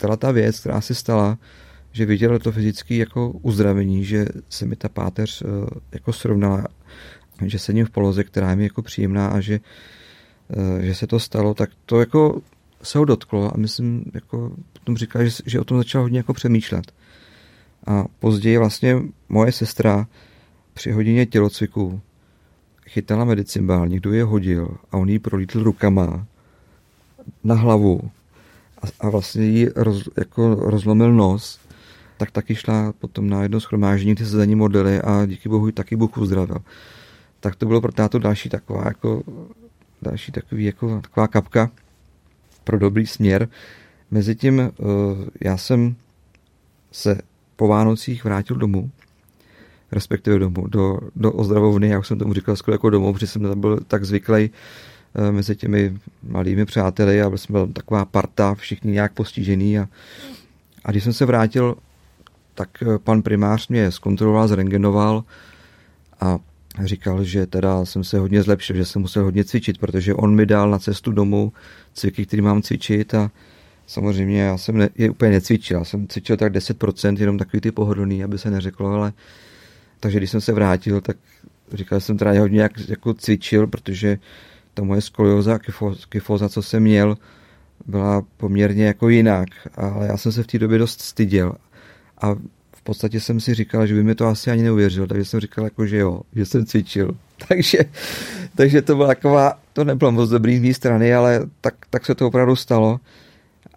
stala 0.03 0.17
ta 0.17 0.31
věc, 0.31 0.59
která 0.59 0.81
se 0.81 0.95
stala, 0.95 1.37
že 1.91 2.05
viděl 2.05 2.39
to 2.39 2.51
fyzické 2.51 2.95
jako 2.95 3.29
uzdravení, 3.29 4.05
že 4.05 4.25
se 4.49 4.65
mi 4.65 4.75
ta 4.75 4.89
páteř 4.89 5.41
eh, 5.41 5.79
jako 5.91 6.13
srovnala, 6.13 6.67
že 7.45 7.59
sedím 7.59 7.85
v 7.85 7.89
poloze, 7.89 8.23
která 8.23 8.49
je 8.49 8.55
mi 8.55 8.63
jako 8.63 8.81
příjemná 8.81 9.27
a 9.27 9.39
že, 9.39 9.59
eh, 10.49 10.85
že 10.85 10.95
se 10.95 11.07
to 11.07 11.19
stalo, 11.19 11.53
tak 11.53 11.69
to 11.85 11.99
jako 11.99 12.41
se 12.83 12.97
ho 12.97 13.05
dotklo 13.05 13.53
a 13.53 13.57
myslím, 13.57 14.05
jako 14.13 14.55
potom 14.73 14.97
říkal, 14.97 15.23
že, 15.25 15.29
že 15.45 15.59
o 15.59 15.63
tom 15.63 15.77
začal 15.77 16.01
hodně 16.01 16.19
jako 16.19 16.33
přemýšlet. 16.33 16.91
A 17.87 18.05
později 18.19 18.57
vlastně 18.57 18.97
moje 19.29 19.51
sestra 19.51 20.07
při 20.73 20.91
hodině 20.91 21.25
tělocviku 21.25 22.01
chytala 22.87 23.25
medicimbál, 23.25 23.87
někdo 23.87 24.13
je 24.13 24.23
hodil 24.23 24.77
a 24.91 24.97
on 24.97 25.09
jí 25.09 25.19
prolítl 25.19 25.63
rukama 25.63 26.25
na 27.43 27.55
hlavu 27.55 28.11
a, 28.81 28.87
a 28.99 29.09
vlastně 29.09 29.45
jí 29.45 29.67
roz, 29.75 30.09
jako 30.17 30.55
rozlomil 30.55 31.13
nos, 31.13 31.59
tak 32.17 32.31
taky 32.31 32.55
šla 32.55 32.93
potom 32.99 33.29
na 33.29 33.43
jedno 33.43 33.59
schromáždění, 33.59 34.15
ty 34.15 34.25
se 34.25 34.37
za 34.37 34.45
ní 34.45 34.55
modlili 34.55 35.01
a 35.01 35.25
díky 35.25 35.49
bohu 35.49 35.71
taky 35.71 35.95
Bůh 35.95 36.17
uzdravil. 36.17 36.57
Tak 37.39 37.55
to 37.55 37.65
bylo 37.65 37.81
pro 37.81 37.91
táto 37.91 38.19
další 38.19 38.49
taková 38.49 38.83
jako 38.85 39.23
další 40.01 40.31
takový 40.31 40.65
jako 40.65 41.01
taková 41.01 41.27
kapka 41.27 41.71
pro 42.63 42.79
dobrý 42.79 43.07
směr. 43.07 43.47
Mezitím 44.11 44.59
uh, 44.59 44.87
já 45.41 45.57
jsem 45.57 45.95
se 46.91 47.17
po 47.55 47.67
Vánocích 47.67 48.23
vrátil 48.23 48.55
domů, 48.55 48.89
respektive 49.91 50.39
domů, 50.39 50.67
do, 50.67 50.99
do 51.15 51.31
ozdravovny, 51.31 51.87
já 51.87 51.99
už 51.99 52.07
jsem 52.07 52.19
tomu 52.19 52.33
říkal 52.33 52.55
skoro 52.55 52.75
jako 52.75 52.89
domů, 52.89 53.13
protože 53.13 53.27
jsem 53.27 53.43
tam 53.43 53.61
byl 53.61 53.79
tak 53.87 54.05
zvyklý 54.05 54.49
Eh, 55.15 55.31
mezi 55.31 55.55
těmi 55.55 55.97
malými 56.23 56.65
přáteli 56.65 57.21
a 57.21 57.37
jsme 57.37 57.53
byla 57.53 57.67
taková 57.73 58.05
parta, 58.05 58.55
všichni 58.55 58.91
nějak 58.91 59.13
postižený 59.13 59.79
a, 59.79 59.87
a 60.85 60.91
když 60.91 61.03
jsem 61.03 61.13
se 61.13 61.25
vrátil, 61.25 61.75
tak 62.55 62.69
eh, 62.83 62.99
pan 62.99 63.21
primář 63.21 63.67
mě 63.67 63.91
zkontroloval, 63.91 64.47
zrengenoval 64.47 65.23
a 66.21 66.39
říkal, 66.81 67.23
že 67.23 67.47
teda 67.47 67.85
jsem 67.85 68.03
se 68.03 68.19
hodně 68.19 68.43
zlepšil, 68.43 68.75
že 68.75 68.85
jsem 68.85 69.01
musel 69.01 69.23
hodně 69.23 69.43
cvičit, 69.43 69.77
protože 69.77 70.13
on 70.13 70.35
mi 70.35 70.45
dal 70.45 70.69
na 70.69 70.79
cestu 70.79 71.11
domů 71.11 71.53
cviky, 71.93 72.25
který 72.25 72.41
mám 72.41 72.61
cvičit 72.61 73.13
a 73.13 73.31
samozřejmě 73.87 74.41
já 74.41 74.57
jsem 74.57 74.77
ne, 74.77 74.89
je 74.95 75.09
úplně 75.09 75.31
necvičil, 75.31 75.77
já 75.77 75.83
jsem 75.83 76.07
cvičil 76.07 76.37
tak 76.37 76.53
10%, 76.53 77.19
jenom 77.19 77.37
takový 77.37 77.61
ty 77.61 77.71
pohodlný, 77.71 78.23
aby 78.23 78.37
se 78.37 78.51
neřeklo, 78.51 78.89
ale 78.89 79.13
takže 79.99 80.17
když 80.17 80.31
jsem 80.31 80.41
se 80.41 80.53
vrátil, 80.53 81.01
tak 81.01 81.17
říkal 81.73 81.99
jsem 81.99 82.17
teda 82.17 82.39
hodně 82.39 82.61
jak, 82.61 82.89
jako 82.89 83.13
cvičil, 83.13 83.67
protože 83.67 84.17
ta 84.73 84.83
moje 84.83 85.01
skolioza 85.01 85.55
a 85.55 85.59
kyfoza, 86.09 86.49
co 86.49 86.61
jsem 86.61 86.83
měl, 86.83 87.17
byla 87.85 88.23
poměrně 88.37 88.85
jako 88.85 89.09
jinak, 89.09 89.49
ale 89.75 90.07
já 90.07 90.17
jsem 90.17 90.31
se 90.31 90.43
v 90.43 90.47
té 90.47 90.59
době 90.59 90.77
dost 90.77 91.01
styděl. 91.01 91.55
A 92.21 92.35
podstatě 92.83 93.19
jsem 93.19 93.39
si 93.39 93.53
říkal, 93.53 93.87
že 93.87 93.93
by 93.93 94.03
mi 94.03 94.15
to 94.15 94.27
asi 94.27 94.51
ani 94.51 94.63
neuvěřil, 94.63 95.07
takže 95.07 95.25
jsem 95.25 95.39
říkal 95.39 95.63
jako, 95.63 95.85
že 95.85 95.97
jo, 95.97 96.21
že 96.35 96.45
jsem 96.45 96.65
cvičil. 96.65 97.17
takže, 97.47 97.77
takže 98.55 98.81
to 98.81 98.95
byla 98.95 99.07
taková, 99.07 99.59
to 99.73 99.83
nebylo 99.83 100.11
moc 100.11 100.29
dobrý 100.29 100.57
z 100.57 100.61
mé 100.61 100.73
strany, 100.73 101.13
ale 101.13 101.41
tak, 101.61 101.75
tak 101.89 102.05
se 102.05 102.15
to 102.15 102.27
opravdu 102.27 102.55
stalo. 102.55 102.99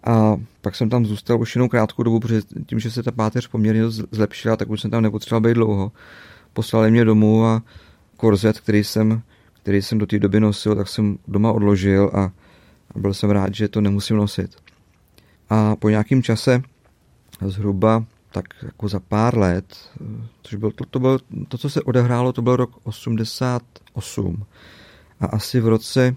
A 0.03 0.37
pak 0.61 0.75
jsem 0.75 0.89
tam 0.89 1.05
zůstal 1.05 1.41
už 1.41 1.55
jenom 1.55 1.69
krátkou 1.69 2.03
dobu, 2.03 2.19
protože 2.19 2.41
tím, 2.65 2.79
že 2.79 2.91
se 2.91 3.03
ta 3.03 3.11
páteř 3.11 3.47
poměrně 3.47 3.89
zlepšila, 3.89 4.55
tak 4.55 4.69
už 4.69 4.81
jsem 4.81 4.91
tam 4.91 5.03
nepotřeboval 5.03 5.41
být 5.41 5.53
dlouho. 5.53 5.91
Poslali 6.53 6.91
mě 6.91 7.05
domů 7.05 7.45
a 7.45 7.61
korzet, 8.17 8.59
který 8.59 8.83
jsem, 8.83 9.21
který 9.61 9.81
jsem 9.81 9.97
do 9.97 10.05
té 10.05 10.19
doby 10.19 10.39
nosil, 10.39 10.75
tak 10.75 10.87
jsem 10.87 11.17
doma 11.27 11.51
odložil 11.51 12.11
a, 12.13 12.31
a 12.95 12.99
byl 12.99 13.13
jsem 13.13 13.29
rád, 13.29 13.55
že 13.55 13.67
to 13.67 13.81
nemusím 13.81 14.17
nosit. 14.17 14.55
A 15.49 15.75
po 15.75 15.89
nějakém 15.89 16.23
čase, 16.23 16.61
zhruba 17.41 18.05
tak 18.37 18.45
jako 18.63 18.87
za 18.87 18.99
pár 18.99 19.37
let, 19.37 19.77
což 20.41 20.55
bylo 20.55 20.71
to, 20.71 20.85
to, 20.85 20.99
bylo, 20.99 21.19
to, 21.47 21.57
co 21.57 21.69
se 21.69 21.81
odehrálo, 21.81 22.33
to 22.33 22.41
byl 22.41 22.55
rok 22.55 22.79
88. 22.83 24.45
A 25.19 25.25
asi 25.25 25.59
v 25.59 25.67
roce 25.67 26.15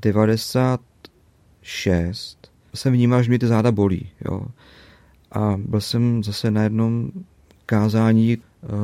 96 0.00 2.50
jsem 2.74 2.92
vnímal, 2.92 3.22
že 3.22 3.28
mě 3.28 3.38
ty 3.38 3.46
záda 3.46 3.72
bolí. 3.72 4.10
Jo. 4.24 4.42
A 5.32 5.54
byl 5.58 5.80
jsem 5.80 6.24
zase 6.24 6.50
na 6.50 6.62
jednom 6.62 7.10
kázání, 7.66 8.36
uh, 8.36 8.42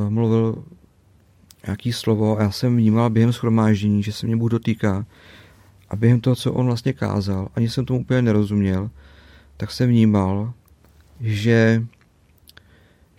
mluvil 0.09 0.63
nějaký 1.65 1.93
slovo 1.93 2.39
a 2.39 2.43
já 2.43 2.51
jsem 2.51 2.77
vnímal 2.77 3.09
během 3.09 3.33
schromáždění, 3.33 4.03
že 4.03 4.11
se 4.11 4.27
mě 4.27 4.37
Bůh 4.37 4.51
dotýká. 4.51 5.05
A 5.89 5.95
během 5.95 6.21
toho, 6.21 6.35
co 6.35 6.53
on 6.53 6.65
vlastně 6.65 6.93
kázal, 6.93 7.47
ani 7.55 7.69
jsem 7.69 7.85
tomu 7.85 7.99
úplně 7.99 8.21
nerozuměl, 8.21 8.89
tak 9.57 9.71
jsem 9.71 9.89
vnímal, 9.89 10.53
že, 11.21 11.83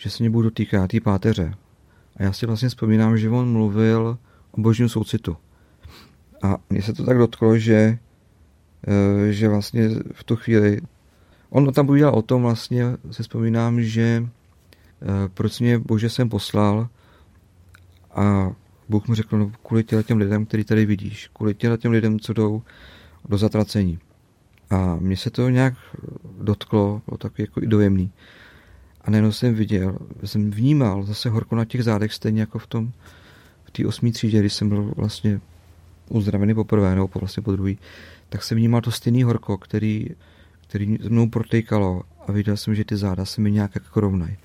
že 0.05 0.11
se 0.11 0.23
mě 0.23 0.31
Bůh 0.31 0.45
dotýká 0.45 0.87
té 0.87 1.01
páteře. 1.01 1.55
A 2.17 2.23
já 2.23 2.33
si 2.33 2.47
vlastně 2.47 2.69
vzpomínám, 2.69 3.19
že 3.19 3.31
on 3.31 3.53
mluvil 3.53 4.19
o 4.51 4.61
božím 4.61 4.89
soucitu. 4.89 5.37
A 6.43 6.57
mně 6.71 6.83
se 6.83 6.93
to 6.93 7.05
tak 7.05 7.19
dotklo, 7.19 7.59
že 7.59 7.99
Eh, 8.87 9.33
že 9.33 9.49
vlastně 9.49 9.89
v 10.13 10.25
tu 10.25 10.37
chvíli, 10.37 10.81
on 11.51 11.73
tam 11.73 11.87
povídal 11.87 12.15
o 12.15 12.23
tom 12.23 12.43
vlastně, 12.43 12.85
si 13.11 13.23
vzpomínám, 13.23 13.83
že 13.83 14.27
eh, 15.03 15.29
proč 15.35 15.61
mě 15.61 15.79
Bože 15.79 16.11
jsem 16.11 16.29
poslal 16.29 16.89
a 18.15 18.53
Bůh 18.89 19.09
mu 19.09 19.15
řekl, 19.15 19.39
no 19.39 19.53
kvůli 19.63 19.85
těm 19.85 20.19
lidem, 20.19 20.47
který 20.47 20.65
tady 20.65 20.87
vidíš, 20.87 21.31
kvůli 21.33 21.55
těm 21.55 21.93
lidem, 21.93 22.21
co 22.21 22.33
jdou 22.33 22.63
do 23.29 23.39
zatracení. 23.39 23.99
A 24.71 24.97
mně 24.97 25.17
se 25.17 25.31
to 25.31 25.49
nějak 25.49 25.75
dotklo, 26.41 27.03
bylo 27.07 27.19
takový 27.19 27.43
jako 27.43 27.63
i 27.63 27.67
dojemný. 27.67 28.13
A 29.05 29.11
najednou 29.11 29.33
jsem 29.33 29.55
viděl, 29.55 29.99
jsem 30.25 30.51
vnímal 30.51 31.03
zase 31.03 31.31
horko 31.31 31.57
na 31.57 31.65
těch 31.65 31.85
zádech, 31.85 32.13
stejně 32.13 32.41
jako 32.41 32.59
v 32.59 32.67
tom, 32.67 32.93
v 33.65 33.71
té 33.71 33.87
osmý 33.87 34.13
třídě, 34.13 34.41
když 34.41 34.53
jsem 34.53 34.69
byl 34.69 34.93
vlastně 34.97 35.41
uzdravený 36.09 36.55
poprvé, 36.55 36.95
nebo 36.95 37.09
vlastně 37.15 37.43
po 37.43 37.53
druhý, 37.53 37.79
tak 38.29 38.43
jsem 38.43 38.59
vnímal 38.59 38.81
to 38.81 38.91
stejný 38.91 39.23
horko, 39.23 39.59
který, 39.59 40.07
který 40.61 40.99
mnou 41.09 41.29
protejkalo 41.29 42.03
a 42.27 42.33
viděl 42.33 42.57
jsem, 42.57 42.75
že 42.75 42.85
ty 42.85 42.97
záda 42.97 43.25
se 43.25 43.41
mi 43.41 43.51
nějak 43.51 43.75
jako 43.75 44.01
rovnají. 44.01 44.37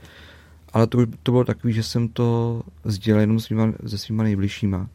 Ale 0.74 0.88
to, 0.88 1.06
to 1.24 1.32
bylo 1.32 1.44
takový, 1.44 1.74
že 1.74 1.84
jsem 1.84 2.08
to 2.08 2.62
sdělil 2.84 3.22
jenom 3.22 3.40
svýma, 3.40 3.74
se 3.88 3.98
svýma 3.98 4.24
nejbližšíma. 4.24 4.90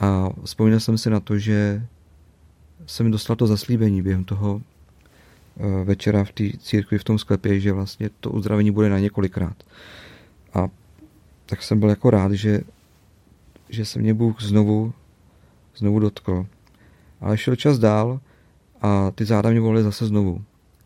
A 0.00 0.28
vzpomněl 0.44 0.80
jsem 0.80 0.98
si 0.98 1.10
na 1.10 1.20
to, 1.20 1.38
že 1.38 1.86
jsem 2.86 3.10
dostal 3.10 3.36
to 3.36 3.46
zaslíbení 3.46 4.02
během 4.02 4.24
toho 4.24 4.62
večera 5.84 6.24
v 6.24 6.32
té 6.32 6.44
církvi 6.58 6.98
v 6.98 7.04
tom 7.04 7.18
sklepě, 7.18 7.60
že 7.60 7.72
vlastně 7.72 8.10
to 8.20 8.30
uzdravení 8.30 8.70
bude 8.70 8.88
na 8.88 8.98
několikrát. 8.98 9.56
A 10.54 10.68
tak 11.46 11.62
jsem 11.62 11.80
byl 11.80 11.88
jako 11.88 12.10
rád, 12.10 12.32
že, 12.32 12.60
že 13.68 13.84
se 13.84 13.98
mě 13.98 14.14
Bůh 14.14 14.42
znovu, 14.42 14.92
znovu 15.76 15.98
dotkl. 15.98 16.46
Ale 17.20 17.38
šel 17.38 17.56
čas 17.56 17.78
dál 17.78 18.20
a 18.82 19.10
ty 19.10 19.24
záda 19.24 19.50
mě 19.50 19.60
volily 19.60 19.82
zase 19.82 20.06
znovu. 20.06 20.44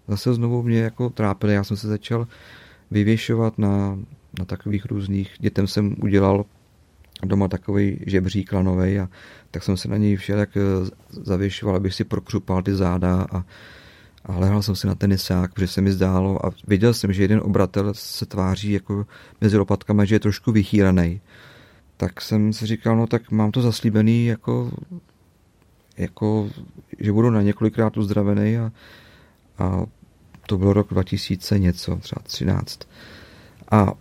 Zase 0.08 0.34
znovu 0.34 0.62
mě 0.62 0.78
jako 0.78 1.10
trápily. 1.10 1.54
Já 1.54 1.64
jsem 1.64 1.76
se 1.76 1.88
začal 1.88 2.26
vyvěšovat 2.90 3.58
na, 3.58 3.98
na 4.38 4.44
takových 4.44 4.86
různých, 4.86 5.34
dětem 5.38 5.66
jsem 5.66 5.96
udělal 6.02 6.44
doma 7.22 7.48
takový 7.48 8.00
žebřík 8.06 8.52
lanovej 8.52 9.00
a 9.00 9.08
tak 9.50 9.62
jsem 9.62 9.76
se 9.76 9.88
na 9.88 9.96
něj 9.96 10.16
všelijak 10.16 10.56
eh, 10.56 10.60
zavěšoval, 11.10 11.76
abych 11.76 11.94
si 11.94 12.04
prokřupal 12.04 12.62
ty 12.62 12.74
záda 12.74 13.26
a, 13.32 13.44
a 14.24 14.38
lehal 14.38 14.62
jsem 14.62 14.76
si 14.76 14.86
na 14.86 14.94
tenisák, 14.94 15.54
protože 15.54 15.66
se 15.66 15.80
mi 15.80 15.92
zdálo 15.92 16.46
a 16.46 16.50
věděl 16.66 16.94
jsem, 16.94 17.12
že 17.12 17.22
jeden 17.22 17.40
obratel 17.44 17.94
se 17.94 18.26
tváří 18.26 18.72
jako 18.72 19.06
mezi 19.40 19.56
lopatkama, 19.56 20.04
že 20.04 20.14
je 20.14 20.20
trošku 20.20 20.52
vychýraný. 20.52 21.20
Tak 21.96 22.20
jsem 22.20 22.52
si 22.52 22.66
říkal, 22.66 22.96
no 22.96 23.06
tak 23.06 23.30
mám 23.30 23.50
to 23.50 23.62
zaslíbený 23.62 24.26
jako 24.26 24.70
jako, 25.98 26.50
že 26.98 27.12
budu 27.12 27.30
na 27.30 27.42
několikrát 27.42 27.96
uzdravený 27.96 28.58
a, 28.58 28.72
a 29.58 29.86
to 30.46 30.58
byl 30.58 30.72
rok 30.72 30.90
2000 30.90 31.58
něco, 31.58 31.96
třeba 31.96 32.22
13. 32.22 32.80
A 33.70 33.92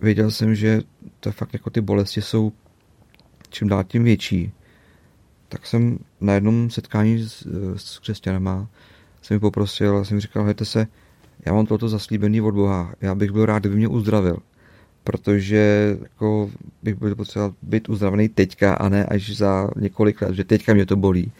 věděl 0.00 0.30
jsem, 0.30 0.54
že 0.54 0.82
to 1.20 1.32
fakt 1.32 1.52
jako 1.52 1.70
ty 1.70 1.80
bolesti 1.80 2.22
jsou 2.22 2.52
čím 3.50 3.68
dál 3.68 3.84
tím 3.84 4.04
větší. 4.04 4.52
Tak 5.48 5.66
jsem 5.66 5.98
na 6.20 6.32
jednom 6.32 6.70
setkání 6.70 7.22
s, 7.22 7.46
s 7.76 7.98
křesťanama 7.98 8.68
jsem 9.26 9.34
mi 9.34 9.40
poprosil, 9.40 10.04
jsem 10.04 10.20
říkal, 10.20 10.44
hejte 10.44 10.64
se, 10.64 10.86
já 11.46 11.52
mám 11.52 11.66
toto 11.66 11.88
zaslíbený 11.88 12.40
od 12.40 12.54
Boha, 12.54 12.94
já 13.00 13.14
bych 13.14 13.30
byl 13.30 13.46
rád, 13.46 13.58
kdyby 13.58 13.76
mě 13.76 13.88
uzdravil 13.88 14.38
protože 15.06 15.96
jako 16.02 16.50
bych 16.82 16.94
byl 16.94 17.14
potřeba 17.14 17.52
být 17.62 17.88
uzdravený 17.88 18.28
teďka 18.28 18.74
a 18.74 18.88
ne 18.88 19.06
až 19.06 19.36
za 19.36 19.70
několik 19.76 20.22
let, 20.22 20.34
že 20.34 20.44
teďka 20.44 20.74
mě 20.74 20.86
to 20.86 20.96
bolí. 20.96 21.32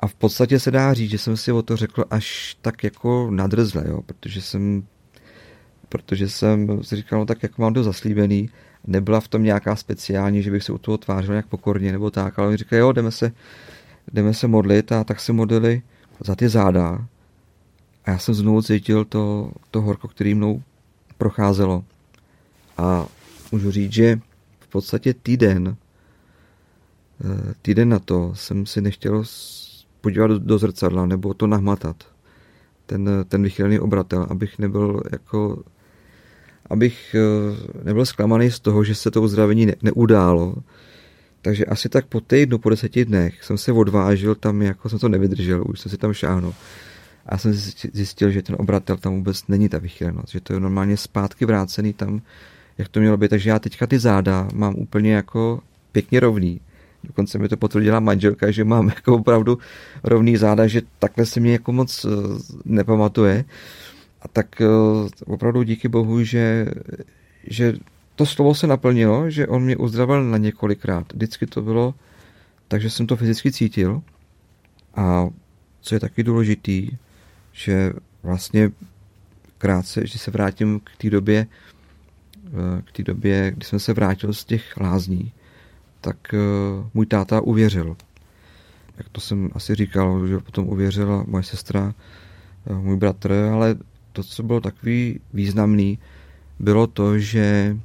A 0.00 0.06
v 0.06 0.14
podstatě 0.14 0.58
se 0.58 0.70
dá 0.70 0.94
říct, 0.94 1.10
že 1.10 1.18
jsem 1.18 1.36
si 1.36 1.52
o 1.52 1.62
to 1.62 1.76
řekl 1.76 2.04
až 2.10 2.56
tak 2.62 2.84
jako 2.84 3.30
nadrzle, 3.30 3.84
jo, 3.88 4.02
protože 4.06 4.42
jsem 4.42 4.82
protože 5.88 6.28
jsem 6.28 6.82
si 6.82 6.96
říkal, 6.96 7.18
no 7.18 7.26
tak 7.26 7.42
jako 7.42 7.62
mám 7.62 7.74
to 7.74 7.82
zaslíbený, 7.82 8.50
nebyla 8.86 9.20
v 9.20 9.28
tom 9.28 9.42
nějaká 9.42 9.76
speciální, 9.76 10.42
že 10.42 10.50
bych 10.50 10.62
se 10.62 10.72
u 10.72 10.78
toho 10.78 10.98
tvářil 10.98 11.34
nějak 11.34 11.46
pokorně 11.46 11.92
nebo 11.92 12.10
tak, 12.10 12.38
ale 12.38 12.50
mi 12.50 12.56
říkal, 12.56 12.78
jo, 12.78 12.92
jdeme 12.92 13.10
se, 13.10 13.32
jdeme 14.12 14.34
se 14.34 14.48
modlit. 14.48 14.92
A 14.92 15.04
tak 15.04 15.20
se 15.20 15.32
modlili 15.32 15.82
za 16.24 16.36
ty 16.36 16.48
záda. 16.48 17.06
A 18.04 18.10
já 18.10 18.18
jsem 18.18 18.34
znovu 18.34 18.62
cítil 18.62 19.04
to, 19.04 19.52
to 19.70 19.80
horko, 19.80 20.08
který 20.08 20.34
mnou 20.34 20.62
procházelo. 21.18 21.84
A 22.76 23.06
můžu 23.52 23.70
říct, 23.70 23.92
že 23.92 24.20
v 24.60 24.66
podstatě 24.66 25.14
týden, 25.14 25.76
eh, 27.24 27.54
týden 27.62 27.88
na 27.88 27.98
to 27.98 28.32
jsem 28.34 28.66
si 28.66 28.80
nechtěl 28.80 29.24
podívat 30.00 30.26
do, 30.26 30.38
do 30.38 30.58
zrcadla 30.58 31.06
nebo 31.06 31.34
to 31.34 31.46
nahmatat. 31.46 31.96
Ten, 32.86 33.08
ten 33.28 33.42
vychylený 33.42 33.78
obratel, 33.78 34.26
abych 34.30 34.58
nebyl 34.58 35.02
jako 35.12 35.62
abych 36.70 37.16
eh, 37.18 37.84
nebyl 37.84 38.06
zklamaný 38.06 38.50
z 38.50 38.60
toho, 38.60 38.84
že 38.84 38.94
se 38.94 39.10
to 39.10 39.22
uzdravení 39.22 39.66
ne, 39.66 39.74
neudálo. 39.82 40.54
Takže 41.42 41.64
asi 41.64 41.88
tak 41.88 42.06
po 42.06 42.20
týdnu, 42.20 42.58
po 42.58 42.70
deseti 42.70 43.04
dnech 43.04 43.44
jsem 43.44 43.58
se 43.58 43.72
odvážil 43.72 44.34
tam, 44.34 44.62
jako 44.62 44.88
jsem 44.88 44.98
to 44.98 45.08
nevydržel, 45.08 45.64
už 45.68 45.80
jsem 45.80 45.90
si 45.90 45.98
tam 45.98 46.12
šáhnul. 46.12 46.54
A 47.26 47.38
jsem 47.38 47.52
zjistil, 47.92 48.30
že 48.30 48.42
ten 48.42 48.56
obratel 48.58 48.96
tam 48.96 49.16
vůbec 49.16 49.48
není 49.48 49.68
ta 49.68 49.78
vychylenost, 49.78 50.28
že 50.28 50.40
to 50.40 50.52
je 50.52 50.60
normálně 50.60 50.96
zpátky 50.96 51.44
vrácený 51.44 51.92
tam, 51.92 52.22
jak 52.78 52.88
to 52.88 53.00
mělo 53.00 53.16
být. 53.16 53.28
Takže 53.28 53.50
já 53.50 53.58
teďka 53.58 53.86
ty 53.86 53.98
záda 53.98 54.48
mám 54.54 54.74
úplně 54.74 55.12
jako 55.14 55.60
pěkně 55.92 56.20
rovný. 56.20 56.60
Dokonce 57.04 57.38
mi 57.38 57.48
to 57.48 57.56
potvrdila 57.56 58.00
manželka, 58.00 58.50
že 58.50 58.64
mám 58.64 58.88
jako 58.88 59.14
opravdu 59.14 59.58
rovný 60.04 60.36
záda, 60.36 60.66
že 60.66 60.82
takhle 60.98 61.26
se 61.26 61.40
mě 61.40 61.52
jako 61.52 61.72
moc 61.72 62.04
eh, 62.04 62.08
nepamatuje. 62.64 63.44
A 64.22 64.28
tak 64.28 64.60
eh, 64.60 64.66
opravdu 65.26 65.62
díky 65.62 65.88
bohu, 65.88 66.24
že, 66.24 66.66
že 67.46 67.74
to 68.22 68.26
slovo 68.26 68.54
se 68.54 68.66
naplnilo, 68.66 69.30
že 69.30 69.46
on 69.46 69.62
mě 69.62 69.76
uzdravil 69.76 70.24
na 70.24 70.38
několikrát. 70.38 71.12
Vždycky 71.12 71.46
to 71.46 71.62
bylo 71.62 71.94
takže 72.72 72.90
jsem 72.90 73.06
to 73.06 73.16
fyzicky 73.16 73.52
cítil. 73.52 74.02
A 74.94 75.28
co 75.80 75.94
je 75.94 76.00
taky 76.00 76.22
důležitý, 76.22 76.90
že 77.52 77.92
vlastně 78.22 78.70
krátce, 79.58 80.06
že 80.06 80.18
se 80.18 80.30
vrátím 80.30 80.80
k 80.80 80.90
té 80.96 81.10
době, 81.10 81.46
k 82.84 82.92
té 82.92 83.02
době, 83.02 83.52
kdy 83.56 83.66
jsem 83.66 83.78
se 83.78 83.92
vrátil 83.92 84.32
z 84.32 84.44
těch 84.44 84.76
lázní, 84.76 85.32
tak 86.00 86.34
eh, 86.34 86.38
můj 86.94 87.06
táta 87.06 87.40
uvěřil. 87.40 87.96
Jak 88.96 89.08
to 89.08 89.20
jsem 89.20 89.50
asi 89.52 89.74
říkal, 89.74 90.26
že 90.26 90.38
potom 90.38 90.68
uvěřila 90.68 91.24
moje 91.26 91.44
sestra, 91.44 91.94
eh, 92.66 92.74
můj 92.74 92.96
bratr, 92.96 93.32
ale 93.32 93.76
to, 94.12 94.22
co 94.22 94.42
bylo 94.42 94.60
takový 94.60 95.20
významný, 95.34 95.98
bylo 96.58 96.86
to, 96.86 97.18
že, 97.18 97.76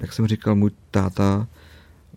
jak 0.00 0.12
jsem 0.12 0.26
říkal, 0.26 0.54
můj 0.54 0.70
táta 0.90 1.48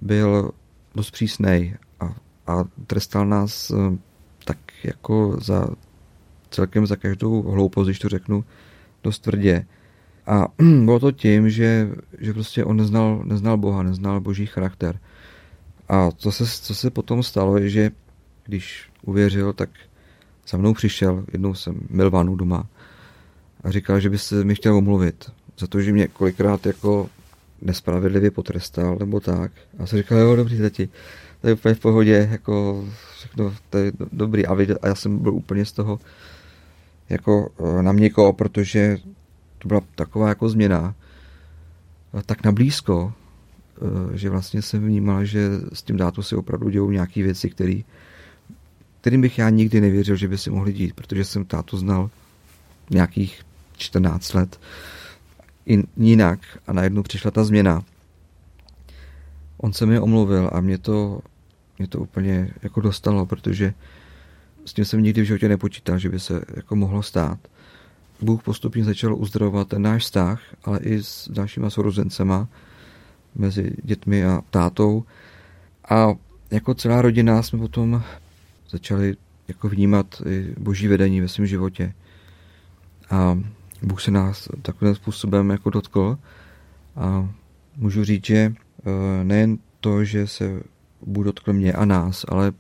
byl 0.02 0.52
dost 0.96 1.12
přísnej 1.12 1.76
a, 2.00 2.16
a 2.48 2.64
trestal 2.88 3.26
nás 3.26 3.72
eh, 3.72 3.98
tak 4.46 4.58
jako 4.84 5.38
za 5.42 5.68
celkem 6.50 6.88
za 6.88 6.96
každou 6.96 7.42
hloupost, 7.42 7.88
když 7.88 8.00
to 8.00 8.10
řeknu, 8.10 8.44
dost 9.04 9.20
tvrdě 9.20 9.66
A 10.28 10.48
bylo 10.86 11.00
to 11.00 11.12
tím, 11.12 11.50
že, 11.50 11.90
že 12.20 12.34
prostě 12.34 12.66
on 12.66 12.78
neznal, 12.78 13.22
neznal 13.24 13.58
Boha, 13.58 13.84
neznal 13.84 14.22
boží 14.22 14.46
charakter. 14.46 15.00
A 15.90 16.12
co 16.12 16.32
se, 16.32 16.46
co 16.46 16.76
se 16.76 16.90
potom 16.90 17.24
stalo, 17.24 17.58
je, 17.58 17.70
že 17.70 17.92
když 18.44 18.90
uvěřil, 19.02 19.54
tak 19.54 19.70
za 20.48 20.58
mnou 20.58 20.74
přišel, 20.74 21.26
jednou 21.32 21.54
jsem 21.54 21.80
měl 21.90 22.10
vanu 22.10 22.36
doma 22.36 22.68
a 23.64 23.72
říkal, 23.72 24.00
že 24.00 24.10
by 24.10 24.18
se 24.18 24.44
mi 24.44 24.56
chtěl 24.56 24.76
omluvit 24.76 25.32
za 25.60 25.68
to, 25.68 25.82
že 25.82 25.92
mě 25.92 26.08
kolikrát 26.08 26.66
jako 26.66 27.10
nespravedlivě 27.64 28.32
potrestal 28.32 28.98
nebo 29.00 29.20
tak. 29.20 29.52
A 29.80 29.86
jsem 29.86 30.00
říkal, 30.00 30.18
jo, 30.18 30.36
dobrý 30.36 30.58
tati, 30.58 30.90
to 31.42 31.48
je 31.48 31.54
úplně 31.54 31.76
v 31.76 31.80
pohodě, 31.80 32.30
jako 32.32 32.86
všechno, 33.18 33.54
to 33.70 33.78
je 33.78 33.92
dobrý. 34.12 34.46
A, 34.46 34.54
viděl, 34.54 34.78
a 34.82 34.88
já 34.88 34.96
jsem 34.96 35.20
byl 35.20 35.34
úplně 35.34 35.66
z 35.66 35.72
toho 35.72 36.00
jako 37.10 37.52
eh, 37.60 37.84
na 37.84 37.92
měko, 37.92 38.34
protože 38.34 38.98
to 39.58 39.68
byla 39.68 39.82
taková 39.96 40.30
jako 40.30 40.50
změna, 40.50 40.96
tak 42.26 42.44
na 42.44 42.52
blízko, 42.52 43.14
eh, 44.14 44.18
že 44.18 44.30
vlastně 44.30 44.62
jsem 44.62 44.86
vnímal, 44.86 45.26
že 45.26 45.50
s 45.74 45.84
tím 45.84 45.98
dátu 45.98 46.24
si 46.24 46.36
opravdu 46.36 46.70
dělou 46.70 46.92
nějaké 46.92 47.24
věci, 47.24 47.50
které 47.50 47.82
kterým 49.02 49.22
bych 49.22 49.38
já 49.38 49.50
nikdy 49.50 49.82
nevěřil, 49.82 50.16
že 50.16 50.28
by 50.28 50.38
si 50.38 50.50
mohli 50.50 50.74
dít, 50.74 50.94
protože 50.94 51.26
jsem 51.26 51.46
tátu 51.46 51.78
znal 51.78 52.10
nějakých 52.90 53.42
14 53.78 54.34
let 54.34 54.60
jinak 55.98 56.40
a 56.68 56.74
najednou 56.74 57.04
přišla 57.04 57.32
ta 57.32 57.44
změna. 57.44 57.84
On 59.58 59.74
se 59.74 59.86
mi 59.86 60.00
omluvil 60.00 60.50
a 60.54 60.62
mě 60.62 60.78
to, 60.78 61.20
mě 61.80 61.88
to 61.88 62.00
úplně 62.00 62.54
jako 62.64 62.82
dostalo, 62.82 63.26
protože 63.26 63.74
s 64.66 64.74
tím 64.74 64.86
jsem 64.86 65.04
nikdy 65.04 65.22
v 65.22 65.26
životě 65.26 65.50
nepočítal, 65.50 66.00
že 66.00 66.10
by 66.10 66.20
se 66.20 66.42
jako 66.56 66.76
mohlo 66.76 67.04
stát. 67.04 67.40
Bůh 68.22 68.44
postupně 68.44 68.84
začal 68.84 69.16
uzdravovat 69.16 69.68
ten 69.68 69.82
náš 69.82 70.04
vztah, 70.04 70.42
ale 70.64 70.80
i 70.80 71.04
s 71.04 71.30
dalšíma 71.32 71.70
sourozencema 71.70 72.48
mezi 73.36 73.72
dětmi 73.84 74.26
a 74.26 74.42
tátou. 74.50 75.04
A 75.90 76.14
jako 76.52 76.74
celá 76.74 77.02
rodina 77.02 77.44
jsme 77.44 77.60
potom 77.60 78.04
začali 78.70 79.16
jako 79.48 79.70
vnímat 79.70 80.22
i 80.30 80.56
boží 80.58 80.88
vedení 80.88 81.22
ve 81.22 81.28
svém 81.28 81.48
životě. 81.48 81.94
A 83.10 83.40
Bůh 83.84 84.02
se 84.02 84.12
nás 84.12 84.50
takovým 84.62 84.96
způsobem 84.96 85.50
jako 85.50 85.70
dotkl 85.70 86.18
a 86.96 87.30
můžu 87.78 88.04
říct, 88.04 88.26
že 88.26 88.36
e, 88.36 88.54
nejen 89.24 89.58
to, 89.80 90.04
že 90.04 90.28
se 90.28 90.62
Bůh 91.02 91.26
dotkl 91.26 91.54
mě 91.54 91.74
a 91.74 91.86
nás, 91.86 92.26
ale 92.28 92.52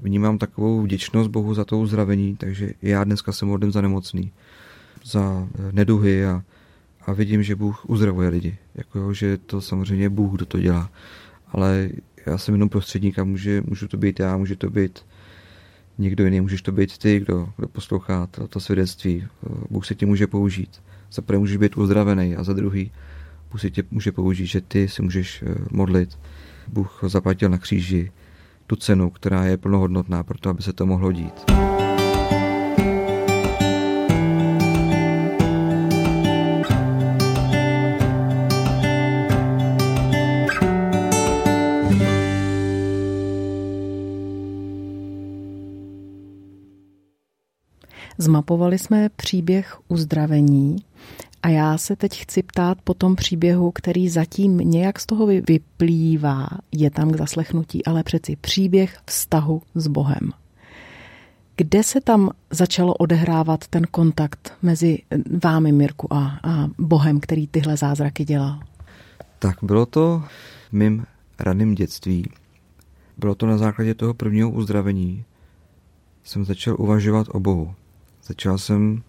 vnímám 0.00 0.38
takovou 0.38 0.82
vděčnost 0.82 1.30
Bohu 1.30 1.54
za 1.54 1.64
to 1.64 1.78
uzdravení, 1.78 2.36
takže 2.36 2.70
já 2.82 3.04
dneska 3.04 3.32
jsem 3.32 3.48
modlím 3.48 3.72
za 3.72 3.80
nemocný, 3.80 4.32
za 5.04 5.48
e, 5.58 5.72
neduhy 5.72 6.26
a, 6.26 6.42
a 7.06 7.12
vidím, 7.12 7.42
že 7.42 7.56
Bůh 7.56 7.90
uzdravuje 7.90 8.28
lidi. 8.28 8.58
Jako, 8.74 9.14
že 9.14 9.38
to 9.38 9.60
samozřejmě 9.60 10.10
Bůh, 10.10 10.32
kdo 10.34 10.46
to 10.46 10.60
dělá. 10.60 10.90
Ale 11.52 11.90
já 12.26 12.38
jsem 12.38 12.54
jenom 12.54 12.68
prostředník 12.68 13.18
a 13.18 13.24
může, 13.24 13.62
můžu 13.66 13.88
to 13.88 13.96
být 13.96 14.20
já, 14.20 14.36
může 14.36 14.56
to 14.56 14.70
být 14.70 15.04
někdo 15.98 16.24
jiný, 16.24 16.40
můžeš 16.40 16.62
to 16.62 16.72
být 16.72 16.98
ty, 16.98 17.20
kdo, 17.20 17.48
kdo 17.56 17.68
poslouchá 17.68 18.26
to, 18.26 18.48
to 18.48 18.60
svědectví. 18.60 19.26
Bůh 19.70 19.86
se 19.86 19.94
tě 19.94 20.06
může 20.06 20.26
použít. 20.26 20.82
Za 21.12 21.22
prvé 21.22 21.38
můžeš 21.38 21.56
být 21.56 21.76
uzdravený 21.76 22.36
a 22.36 22.44
za 22.44 22.52
druhý 22.52 22.90
Bůh 23.50 23.60
se 23.60 23.70
tě 23.70 23.82
může 23.90 24.12
použít, 24.12 24.46
že 24.46 24.60
ty 24.60 24.88
si 24.88 25.02
můžeš 25.02 25.42
eh, 25.42 25.54
modlit. 25.70 26.18
Bůh 26.68 27.00
zaplatil 27.06 27.48
na 27.48 27.58
kříži 27.58 28.12
tu 28.66 28.76
cenu, 28.76 29.10
která 29.10 29.44
je 29.44 29.56
plnohodnotná 29.56 30.22
pro 30.22 30.38
to, 30.38 30.50
aby 30.50 30.62
se 30.62 30.72
to 30.72 30.86
mohlo 30.86 31.12
dít. 31.12 31.67
Zmapovali 48.28 48.78
jsme 48.78 49.08
příběh 49.16 49.78
uzdravení 49.88 50.76
a 51.42 51.48
já 51.48 51.78
se 51.78 51.96
teď 51.96 52.22
chci 52.22 52.42
ptát 52.42 52.78
po 52.84 52.94
tom 52.94 53.16
příběhu, 53.16 53.70
který 53.70 54.08
zatím 54.08 54.58
nějak 54.58 55.00
z 55.00 55.06
toho 55.06 55.26
vyplývá, 55.26 56.48
je 56.72 56.90
tam 56.90 57.10
k 57.10 57.16
zaslechnutí, 57.16 57.84
ale 57.84 58.02
přeci 58.02 58.36
příběh 58.36 58.98
vztahu 59.06 59.62
s 59.74 59.86
Bohem. 59.86 60.32
Kde 61.56 61.82
se 61.82 62.00
tam 62.00 62.30
začalo 62.50 62.94
odehrávat 62.94 63.66
ten 63.66 63.82
kontakt 63.90 64.52
mezi 64.62 64.98
vámi, 65.42 65.72
Mirku, 65.72 66.12
a, 66.12 66.38
a 66.42 66.68
Bohem, 66.78 67.20
který 67.20 67.46
tyhle 67.46 67.76
zázraky 67.76 68.24
dělal? 68.24 68.60
Tak 69.38 69.56
bylo 69.62 69.86
to 69.86 70.24
v 70.68 70.72
mým 70.72 71.06
raném 71.38 71.74
dětství. 71.74 72.30
Bylo 73.18 73.34
to 73.34 73.46
na 73.46 73.58
základě 73.58 73.94
toho 73.94 74.14
prvního 74.14 74.50
uzdravení. 74.50 75.24
Jsem 76.24 76.44
začal 76.44 76.76
uvažovat 76.78 77.26
o 77.30 77.40
Bohu. 77.40 77.74
Začal 78.28 78.58
jsem 78.58 79.02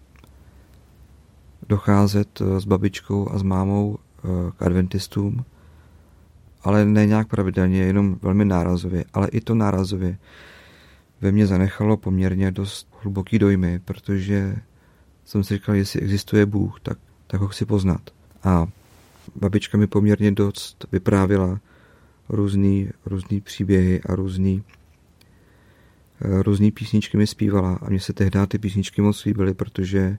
docházet 1.68 2.40
eh, 2.40 2.60
s 2.60 2.64
babičkou 2.64 3.32
a 3.32 3.38
s 3.38 3.42
mámou 3.42 3.98
eh, 3.98 4.28
k 4.56 4.62
adventistům, 4.62 5.44
ale 6.62 6.84
ne 6.84 7.06
nějak 7.06 7.28
pravidelně, 7.28 7.82
jenom 7.82 8.18
velmi 8.22 8.44
nárazově. 8.44 9.04
Ale 9.12 9.28
i 9.28 9.40
to 9.40 9.54
nárazově 9.54 10.18
ve 11.20 11.32
mně 11.32 11.46
zanechalo 11.46 11.96
poměrně 11.96 12.50
dost 12.50 12.88
hluboký 13.02 13.38
dojmy, 13.38 13.78
protože 13.78 14.56
jsem 15.24 15.44
si 15.44 15.54
říkal, 15.54 15.74
jestli 15.74 16.00
existuje 16.00 16.46
Bůh, 16.46 16.80
tak, 16.80 16.98
tak 17.26 17.40
ho 17.40 17.48
chci 17.48 17.64
poznat. 17.64 18.00
A 18.44 18.66
babička 19.36 19.78
mi 19.78 19.86
poměrně 19.86 20.32
dost 20.32 20.86
vyprávěla 20.92 21.60
různý, 22.28 22.90
různý 23.06 23.40
příběhy 23.40 24.00
a 24.02 24.14
různý 24.14 24.62
Různý 26.20 26.70
písničky 26.70 27.16
mi 27.16 27.26
zpívala 27.26 27.78
a 27.82 27.90
mně 27.90 28.00
se 28.00 28.12
tehdy 28.12 28.38
ty 28.48 28.58
písničky 28.58 29.02
moc 29.02 29.24
líbily, 29.24 29.54
protože 29.54 30.18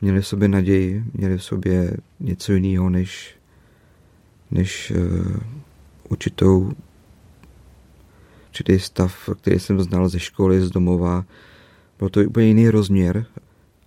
měly 0.00 0.20
v 0.20 0.26
sobě 0.26 0.48
naději, 0.48 1.04
měly 1.12 1.38
v 1.38 1.44
sobě 1.44 1.96
něco 2.20 2.52
jiného 2.52 2.90
než, 2.90 3.36
než 4.50 4.92
uh, 4.96 5.36
určitou 6.08 6.72
určitý 8.48 8.78
stav, 8.78 9.30
který 9.40 9.58
jsem 9.58 9.80
znal 9.80 10.08
ze 10.08 10.20
školy, 10.20 10.60
z 10.60 10.70
domova. 10.70 11.24
Byl 11.98 12.08
to 12.08 12.20
úplně 12.20 12.46
jiný 12.46 12.68
rozměr 12.68 13.26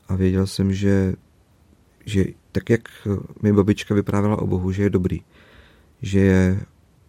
a 0.07 0.15
věděl 0.15 0.47
jsem, 0.47 0.73
že, 0.73 1.13
že 2.05 2.25
tak, 2.51 2.69
jak 2.69 2.89
mi 3.41 3.53
babička 3.53 3.95
vyprávěla 3.95 4.41
o 4.41 4.47
Bohu, 4.47 4.71
že 4.71 4.83
je 4.83 4.89
dobrý, 4.89 5.21
že 6.01 6.19
je 6.19 6.59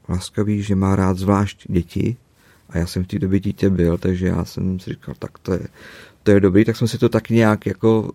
laskavý, 0.08 0.62
že 0.62 0.74
má 0.74 0.96
rád 0.96 1.18
zvlášť 1.18 1.66
děti, 1.68 2.16
a 2.68 2.78
já 2.78 2.86
jsem 2.86 3.04
v 3.04 3.06
té 3.06 3.18
době 3.18 3.40
dítě 3.40 3.70
byl, 3.70 3.98
takže 3.98 4.26
já 4.26 4.44
jsem 4.44 4.80
si 4.80 4.90
říkal, 4.90 5.14
tak 5.18 5.38
to 5.38 5.52
je, 5.52 5.68
to 6.22 6.30
je 6.30 6.40
dobrý, 6.40 6.64
tak 6.64 6.76
jsem 6.76 6.88
si 6.88 6.98
to 6.98 7.08
tak 7.08 7.30
nějak 7.30 7.66
jako 7.66 8.12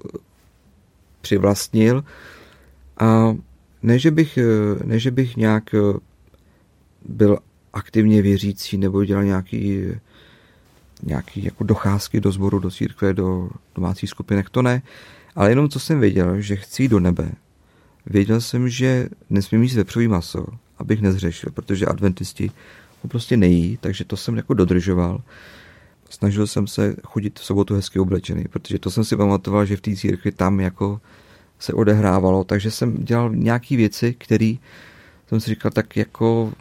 přivlastnil. 1.22 2.04
A 3.00 3.36
ne, 3.84 4.00
že 4.00 4.12
bych, 4.12 4.40
ne, 4.84 5.00
že 5.00 5.12
bych 5.12 5.38
nějak 5.38 5.76
byl 7.06 7.38
aktivně 7.74 8.22
věřící 8.22 8.78
nebo 8.78 9.06
dělal 9.06 9.24
nějaký, 9.24 9.84
nějaký 11.04 11.44
jako 11.44 11.64
docházky 11.64 12.22
do 12.22 12.32
sboru, 12.32 12.60
do 12.60 12.72
církve, 12.72 13.14
do 13.14 13.50
domácích 13.76 14.10
skupinek, 14.10 14.50
to 14.50 14.62
ne. 14.62 14.82
Ale 15.36 15.50
jenom 15.50 15.70
co 15.70 15.80
jsem 15.80 16.00
věděl, 16.00 16.42
že 16.42 16.56
chci 16.56 16.88
do 16.88 17.00
nebe. 17.00 17.32
Věděl 18.06 18.42
jsem, 18.42 18.70
že 18.70 19.10
nesmím 19.30 19.64
jíst 19.64 19.76
vepřový 19.76 20.08
maso, 20.08 20.46
abych 20.78 21.02
nezřešil, 21.02 21.52
protože 21.54 21.86
adventisti 21.86 22.52
prostě 23.08 23.38
nejí, 23.38 23.78
takže 23.82 24.06
to 24.06 24.18
jsem 24.18 24.38
jako 24.38 24.54
dodržoval. 24.54 25.22
Snažil 26.10 26.48
jsem 26.48 26.68
se 26.68 26.96
chodit 27.04 27.40
v 27.40 27.46
sobotu 27.46 27.76
hezky 27.76 28.00
oblečený, 28.00 28.44
protože 28.50 28.80
to 28.80 28.92
jsem 28.92 29.04
si 29.04 29.18
pamatoval, 29.18 29.66
že 29.66 29.78
v 29.78 29.82
té 29.82 29.96
církvi 29.96 30.32
tam 30.32 30.60
jako 30.60 31.02
se 31.60 31.74
odehrávalo, 31.74 32.44
takže 32.44 32.72
jsem 32.72 32.98
dělal 32.98 33.36
nějaké 33.36 33.78
věci, 33.78 34.14
které 34.14 34.54
jsem 35.28 35.40
si 35.40 35.50
říkal, 35.50 35.72
tak 35.72 35.98
jako 35.98 36.54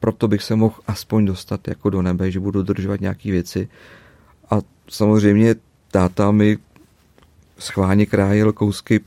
proto 0.00 0.28
bych 0.28 0.42
se 0.42 0.56
mohl 0.56 0.74
aspoň 0.86 1.24
dostat 1.24 1.68
jako 1.68 1.90
do 1.90 2.02
nebe, 2.02 2.30
že 2.30 2.40
budu 2.40 2.62
dodržovat 2.62 3.00
nějaké 3.00 3.30
věci. 3.30 3.68
A 4.50 4.58
samozřejmě 4.88 5.54
táta 5.90 6.30
mi 6.30 6.58
schválně 7.58 8.06
krájel 8.06 8.52
kousky 8.52 9.00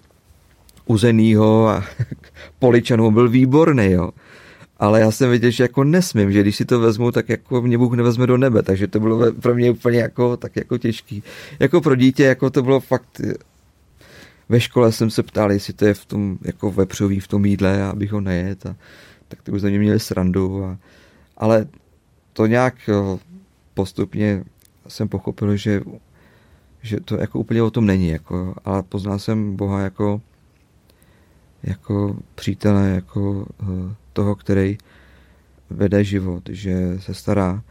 uzenýho 0.85 1.67
a 1.67 1.83
poličanů 2.59 3.11
byl 3.11 3.29
výborný, 3.29 3.91
jo 3.91 4.09
ale 4.79 4.99
já 4.99 5.11
jsem 5.11 5.29
věděl, 5.29 5.51
že 5.51 5.63
jako 5.63 5.83
nesmím, 5.83 6.31
že 6.31 6.41
když 6.41 6.55
si 6.55 6.65
to 6.65 6.79
vezmu, 6.79 7.11
tak 7.11 7.29
jako 7.29 7.61
mě 7.61 7.77
Bůh 7.77 7.93
nevezme 7.93 8.27
do 8.27 8.37
nebe, 8.37 8.63
takže 8.63 8.87
to 8.87 8.99
bylo 8.99 9.31
pro 9.31 9.55
mě 9.55 9.71
úplně 9.71 9.99
jako, 9.99 10.37
tak 10.37 10.55
jako 10.55 10.77
těžký. 10.77 11.23
Jako 11.59 11.81
pro 11.81 11.95
dítě, 11.95 12.23
jako 12.23 12.49
to 12.49 12.63
bylo 12.63 12.79
fakt, 12.79 13.21
ve 14.49 14.59
škole 14.59 14.91
jsem 14.91 15.09
se 15.09 15.23
ptal, 15.23 15.51
jestli 15.51 15.73
to 15.73 15.85
je 15.85 15.93
v 15.93 16.05
tom, 16.05 16.37
jako 16.41 16.71
vepřový 16.71 17.19
v 17.19 17.27
tom 17.27 17.45
jídle, 17.45 17.83
abych 17.83 18.11
ho 18.11 18.21
nejet 18.21 18.65
a 18.65 18.75
tak 19.27 19.41
ty 19.41 19.51
už 19.51 19.61
za 19.61 19.67
mě 19.67 19.79
měli 19.79 19.99
srandu, 19.99 20.65
a, 20.65 20.77
ale 21.37 21.67
to 22.33 22.45
nějak 22.45 22.89
postupně 23.73 24.43
jsem 24.87 25.07
pochopil, 25.07 25.55
že, 25.55 25.81
že 26.81 26.99
to 26.99 27.15
jako 27.15 27.39
úplně 27.39 27.63
o 27.63 27.71
tom 27.71 27.85
není, 27.85 28.07
jako, 28.07 28.55
ale 28.65 28.83
poznal 28.83 29.19
jsem 29.19 29.55
Boha 29.55 29.81
jako 29.81 30.21
jako 31.63 32.17
přítele, 32.35 32.89
jako 32.89 33.45
toho, 34.17 34.35
který 34.35 34.77
vede 35.69 36.03
život, 36.03 36.49
že 36.49 36.97
se 36.99 37.13
stará. 37.13 37.61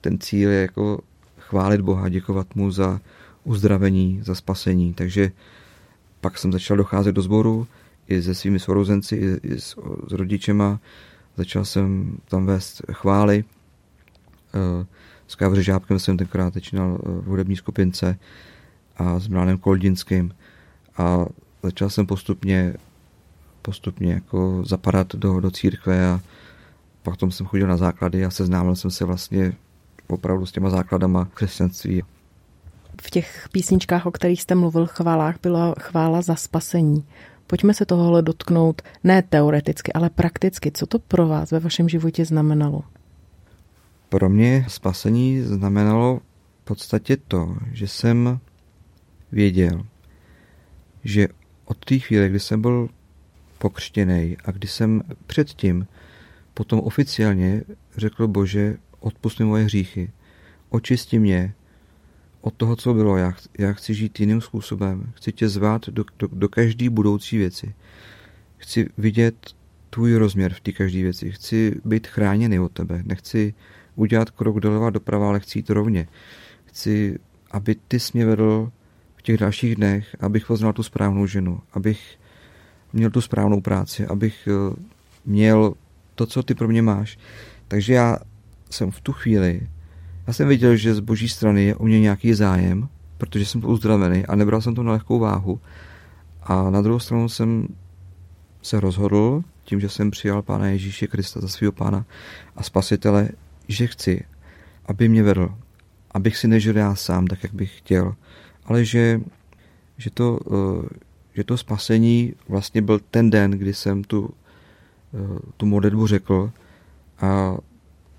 Ten 0.00 0.18
cíl 0.18 0.50
je 0.50 0.60
jako 0.60 1.00
chválit 1.38 1.80
Boha, 1.80 2.08
děkovat 2.08 2.54
mu 2.54 2.70
za 2.70 3.00
uzdravení, 3.44 4.20
za 4.22 4.34
spasení. 4.34 4.94
Takže 4.94 5.30
pak 6.20 6.38
jsem 6.38 6.52
začal 6.52 6.76
docházet 6.76 7.12
do 7.12 7.22
sboru 7.22 7.66
i 8.08 8.22
se 8.22 8.34
svými 8.34 8.58
sourozenci, 8.58 9.38
i, 9.42 9.58
s, 9.58 9.78
s 10.08 10.12
rodičema. 10.12 10.80
Začal 11.36 11.64
jsem 11.64 12.18
tam 12.28 12.46
vést 12.46 12.82
chvály. 12.92 13.44
Eh, 14.54 14.86
s 15.26 15.34
Kávře 15.34 15.62
Žábkem 15.62 15.98
jsem 15.98 16.16
tenkrát 16.16 16.54
začínal 16.54 16.98
v 17.02 17.26
hudební 17.26 17.56
skupince 17.56 18.18
a 18.96 19.18
s 19.18 19.28
Mlánem 19.28 19.58
Koldinským. 19.58 20.34
A 20.96 21.26
začal 21.62 21.90
jsem 21.90 22.06
postupně 22.06 22.74
postupně 23.68 24.12
jako 24.12 24.62
zapadat 24.66 25.14
do, 25.14 25.40
do 25.40 25.50
církve 25.50 26.06
a 26.06 26.20
pak 27.02 27.16
tom 27.16 27.30
jsem 27.30 27.46
chodil 27.46 27.66
na 27.66 27.76
základy 27.76 28.24
a 28.24 28.30
seznámil 28.30 28.76
jsem 28.76 28.90
se 28.90 29.04
vlastně 29.04 29.52
opravdu 30.06 30.46
s 30.46 30.52
těma 30.52 30.70
základama 30.70 31.28
křesťanství. 31.34 32.02
V 33.02 33.10
těch 33.10 33.48
písničkách, 33.52 34.06
o 34.06 34.10
kterých 34.10 34.42
jste 34.42 34.54
mluvil, 34.54 34.86
chválách, 34.86 35.36
byla 35.42 35.74
chvála 35.80 36.22
za 36.22 36.34
spasení. 36.34 37.04
Pojďme 37.46 37.74
se 37.74 37.86
tohohle 37.86 38.22
dotknout, 38.22 38.82
ne 39.04 39.22
teoreticky, 39.22 39.92
ale 39.92 40.10
prakticky. 40.10 40.72
Co 40.72 40.86
to 40.86 40.98
pro 40.98 41.28
vás 41.28 41.50
ve 41.50 41.60
vašem 41.60 41.88
životě 41.88 42.24
znamenalo? 42.24 42.82
Pro 44.08 44.28
mě 44.28 44.64
spasení 44.68 45.40
znamenalo 45.42 46.20
v 46.62 46.64
podstatě 46.64 47.16
to, 47.28 47.56
že 47.72 47.88
jsem 47.88 48.40
věděl, 49.32 49.84
že 51.04 51.28
od 51.64 51.84
té 51.84 51.98
chvíle, 51.98 52.28
kdy 52.28 52.40
jsem 52.40 52.62
byl 52.62 52.88
pokřtěný 53.58 54.36
a 54.44 54.50
kdy 54.50 54.68
jsem 54.68 55.02
předtím 55.26 55.86
potom 56.54 56.80
oficiálně 56.80 57.62
řekl 57.96 58.28
Bože, 58.28 58.76
odpust 59.00 59.38
mi 59.38 59.44
moje 59.44 59.64
hříchy, 59.64 60.10
očisti 60.68 61.18
mě 61.18 61.54
od 62.40 62.54
toho, 62.54 62.76
co 62.76 62.94
bylo. 62.94 63.16
Já, 63.16 63.32
já 63.58 63.72
chci 63.72 63.94
žít 63.94 64.20
jiným 64.20 64.40
způsobem. 64.40 65.12
Chci 65.14 65.32
tě 65.32 65.48
zvát 65.48 65.88
do, 65.88 66.04
do, 66.18 66.28
do 66.32 66.48
každé 66.48 66.90
budoucí 66.90 67.38
věci. 67.38 67.74
Chci 68.56 68.88
vidět 68.98 69.54
tvůj 69.90 70.14
rozměr 70.14 70.54
v 70.54 70.60
té 70.60 70.72
každé 70.72 71.02
věci. 71.02 71.32
Chci 71.32 71.80
být 71.84 72.06
chráněný 72.06 72.58
od 72.58 72.72
tebe. 72.72 73.02
Nechci 73.04 73.54
udělat 73.94 74.30
krok 74.30 74.60
doleva 74.60 74.90
doprava, 74.90 75.28
ale 75.28 75.40
chci 75.40 75.58
jít 75.58 75.70
rovně. 75.70 76.08
Chci, 76.64 77.18
aby 77.50 77.76
ty 77.88 78.00
jsi 78.00 78.10
mě 78.14 78.26
vedl 78.26 78.72
v 79.16 79.22
těch 79.22 79.38
dalších 79.38 79.76
dnech, 79.76 80.16
abych 80.20 80.46
poznal 80.46 80.72
tu 80.72 80.82
správnou 80.82 81.26
ženu, 81.26 81.60
abych 81.72 82.18
měl 82.92 83.10
tu 83.10 83.20
správnou 83.20 83.60
práci, 83.60 84.06
abych 84.06 84.48
eh, 84.48 84.76
měl 85.24 85.74
to, 86.14 86.26
co 86.26 86.42
ty 86.42 86.54
pro 86.54 86.68
mě 86.68 86.82
máš. 86.82 87.18
Takže 87.68 87.92
já 87.92 88.18
jsem 88.70 88.90
v 88.90 89.00
tu 89.00 89.12
chvíli, 89.12 89.68
já 90.26 90.32
jsem 90.32 90.48
viděl, 90.48 90.76
že 90.76 90.94
z 90.94 91.00
boží 91.00 91.28
strany 91.28 91.64
je 91.64 91.74
o 91.74 91.84
mě 91.84 92.00
nějaký 92.00 92.34
zájem, 92.34 92.88
protože 93.18 93.46
jsem 93.46 93.64
uzdravený 93.64 94.26
a 94.26 94.36
nebral 94.36 94.60
jsem 94.60 94.74
to 94.74 94.82
na 94.82 94.92
lehkou 94.92 95.18
váhu. 95.18 95.60
A 96.42 96.70
na 96.70 96.82
druhou 96.82 96.98
stranu 96.98 97.28
jsem 97.28 97.68
se 98.62 98.80
rozhodl, 98.80 99.42
tím, 99.64 99.80
že 99.80 99.88
jsem 99.88 100.10
přijal 100.10 100.42
Pána 100.42 100.66
Ježíše 100.66 101.06
Krista 101.06 101.40
za 101.40 101.48
svého 101.48 101.72
Pána 101.72 102.04
a 102.56 102.62
Spasitele, 102.62 103.28
že 103.68 103.86
chci, 103.86 104.24
aby 104.86 105.08
mě 105.08 105.22
vedl, 105.22 105.54
abych 106.10 106.36
si 106.36 106.48
nežil 106.48 106.76
já 106.76 106.94
sám, 106.94 107.26
tak 107.26 107.42
jak 107.42 107.54
bych 107.54 107.78
chtěl, 107.78 108.14
ale 108.64 108.84
že, 108.84 109.20
že, 109.96 110.10
to, 110.10 110.38
eh, 110.46 110.88
že 111.38 111.44
to 111.44 111.56
spasení 111.56 112.34
vlastně 112.48 112.82
byl 112.82 113.00
ten 113.10 113.30
den, 113.30 113.50
kdy 113.50 113.74
jsem 113.74 114.04
tu, 114.04 114.30
eh, 115.14 115.38
tu 115.56 115.66
modlitbu 115.66 116.06
řekl 116.06 116.52
a 117.20 117.56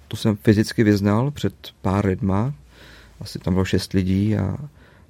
to 0.07 0.17
jsem 0.17 0.35
fyzicky 0.35 0.83
vyznal 0.83 1.31
před 1.31 1.53
pár 1.81 2.05
lidma, 2.05 2.53
asi 3.21 3.39
tam 3.39 3.53
bylo 3.53 3.65
šest 3.65 3.93
lidí 3.93 4.37
a 4.37 4.57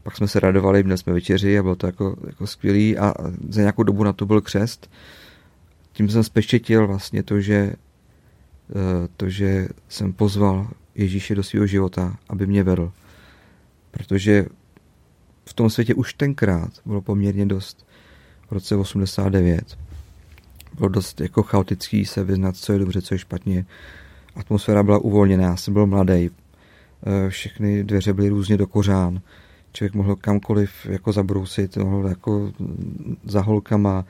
pak 0.03 0.17
jsme 0.17 0.27
se 0.27 0.39
radovali, 0.39 0.83
měli 0.83 0.97
jsme 0.97 1.13
večeři 1.13 1.59
a 1.59 1.63
bylo 1.63 1.75
to 1.75 1.85
jako, 1.85 2.17
jako 2.27 2.47
skvělý 2.47 2.97
a 2.97 3.13
za 3.49 3.61
nějakou 3.61 3.83
dobu 3.83 4.03
na 4.03 4.13
to 4.13 4.25
byl 4.25 4.41
křest. 4.41 4.89
Tím 5.93 6.09
jsem 6.09 6.23
speštětil 6.23 6.87
vlastně 6.87 7.23
to, 7.23 7.39
že, 7.41 7.55
eh, 7.55 7.75
to, 9.17 9.29
že 9.29 9.67
jsem 9.89 10.13
pozval 10.13 10.67
Ježíše 10.95 11.35
do 11.35 11.43
svého 11.43 11.67
života, 11.67 12.17
aby 12.29 12.47
mě 12.47 12.63
vedl. 12.63 12.91
Protože 13.91 14.45
v 15.45 15.53
tom 15.53 15.69
světě 15.69 15.93
už 15.93 16.13
tenkrát 16.13 16.71
bylo 16.85 17.01
poměrně 17.01 17.45
dost 17.45 17.88
v 18.49 18.51
roce 18.51 18.75
89. 18.75 19.77
Bylo 20.77 20.89
dost 20.89 21.21
jako 21.21 21.43
chaotický 21.43 22.05
se 22.05 22.23
vyznat, 22.23 22.57
co 22.57 22.73
je 22.73 22.79
dobře, 22.79 23.01
co 23.01 23.13
je 23.13 23.17
špatně. 23.17 23.65
Atmosféra 24.35 24.83
byla 24.83 24.97
uvolněná, 24.97 25.43
já 25.43 25.55
jsem 25.55 25.73
byl 25.73 25.87
mladý. 25.87 26.29
Eh, 27.05 27.29
všechny 27.29 27.83
dveře 27.83 28.13
byly 28.13 28.29
různě 28.29 28.57
do 28.57 28.67
kořán. 28.67 29.21
Člověk 29.73 29.93
mohl 29.93 30.15
kamkoliv 30.15 30.71
jako 30.89 31.11
zabrousit, 31.11 31.77
mohl 31.77 32.07
jako 32.07 32.51
za 33.23 33.41
holkama. 33.41 34.05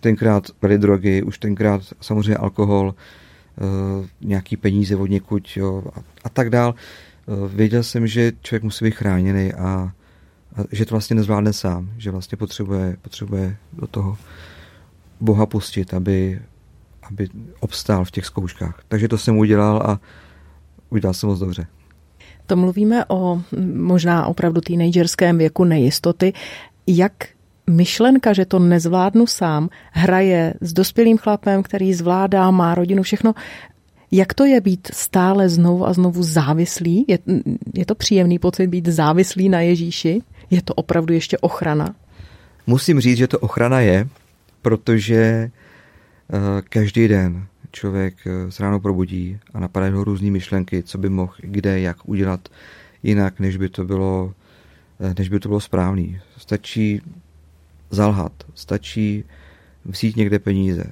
Tenkrát 0.00 0.46
byly 0.60 0.78
drogy, 0.78 1.22
už 1.22 1.38
tenkrát 1.38 1.82
samozřejmě 2.00 2.36
alkohol, 2.36 2.94
eh, 2.94 4.08
nějaký 4.20 4.56
peníze 4.56 4.96
od 4.96 5.06
někud 5.06 5.48
jo, 5.56 5.84
a, 5.96 6.00
a 6.24 6.28
tak 6.28 6.50
dál. 6.50 6.74
Eh, 6.74 7.48
věděl 7.56 7.82
jsem, 7.82 8.06
že 8.06 8.32
člověk 8.42 8.62
musí 8.62 8.84
být 8.84 8.94
chráněný 8.94 9.52
a 9.52 9.92
že 10.72 10.86
to 10.86 10.94
vlastně 10.94 11.16
nezvládne 11.16 11.52
sám, 11.52 11.90
že 11.98 12.10
vlastně 12.10 12.36
potřebuje, 12.36 12.96
potřebuje 13.02 13.56
do 13.72 13.86
toho 13.86 14.16
Boha 15.20 15.46
pustit, 15.46 15.94
aby, 15.94 16.42
aby 17.02 17.28
obstál 17.60 18.04
v 18.04 18.10
těch 18.10 18.26
zkouškách. 18.26 18.82
Takže 18.88 19.08
to 19.08 19.18
jsem 19.18 19.38
udělal 19.38 19.76
a 19.76 20.00
udělal 20.90 21.14
jsem 21.14 21.28
moc 21.28 21.38
dobře. 21.38 21.66
To 22.46 22.56
mluvíme 22.56 23.04
o 23.08 23.42
možná 23.74 24.26
opravdu 24.26 24.60
teenagerském 24.60 25.38
věku 25.38 25.64
nejistoty. 25.64 26.32
Jak 26.86 27.12
myšlenka, 27.70 28.32
že 28.32 28.46
to 28.46 28.58
nezvládnu 28.58 29.26
sám, 29.26 29.68
hraje 29.92 30.54
s 30.60 30.72
dospělým 30.72 31.18
chlapem, 31.18 31.62
který 31.62 31.94
zvládá, 31.94 32.50
má 32.50 32.74
rodinu, 32.74 33.02
všechno. 33.02 33.34
Jak 34.10 34.34
to 34.34 34.44
je 34.44 34.60
být 34.60 34.88
stále 34.92 35.48
znovu 35.48 35.86
a 35.86 35.92
znovu 35.92 36.22
závislý? 36.22 37.04
Je, 37.08 37.18
je 37.74 37.86
to 37.86 37.94
příjemný 37.94 38.38
pocit 38.38 38.66
být 38.66 38.86
závislý 38.86 39.48
na 39.48 39.60
Ježíši? 39.60 40.22
Je 40.50 40.62
to 40.62 40.74
opravdu 40.74 41.14
ještě 41.14 41.38
ochrana? 41.38 41.94
Musím 42.66 43.00
říct, 43.00 43.18
že 43.18 43.28
to 43.28 43.38
ochrana 43.38 43.80
je, 43.80 44.08
protože 44.62 45.14
eh, 45.14 45.50
každý 46.68 47.08
den 47.08 47.46
člověk 47.72 48.14
eh, 48.26 48.50
se 48.50 48.62
ráno 48.62 48.80
probudí 48.80 49.38
a 49.54 49.60
napadají 49.60 49.92
ho 49.92 50.04
různé 50.04 50.30
myšlenky, 50.30 50.82
co 50.82 50.98
by 50.98 51.08
mohl 51.08 51.34
kde, 51.38 51.80
jak 51.80 52.08
udělat 52.08 52.48
jinak, 53.02 53.40
než 53.40 53.56
by 53.56 53.68
to 53.68 53.84
bylo, 53.84 54.34
eh, 55.00 55.14
než 55.18 55.28
by 55.28 55.40
to 55.40 55.48
bylo 55.48 55.60
správný. 55.60 56.20
Stačí 56.36 57.00
zalhat, 57.90 58.32
stačí 58.54 59.24
vzít 59.84 60.16
někde 60.16 60.38
peníze, 60.38 60.84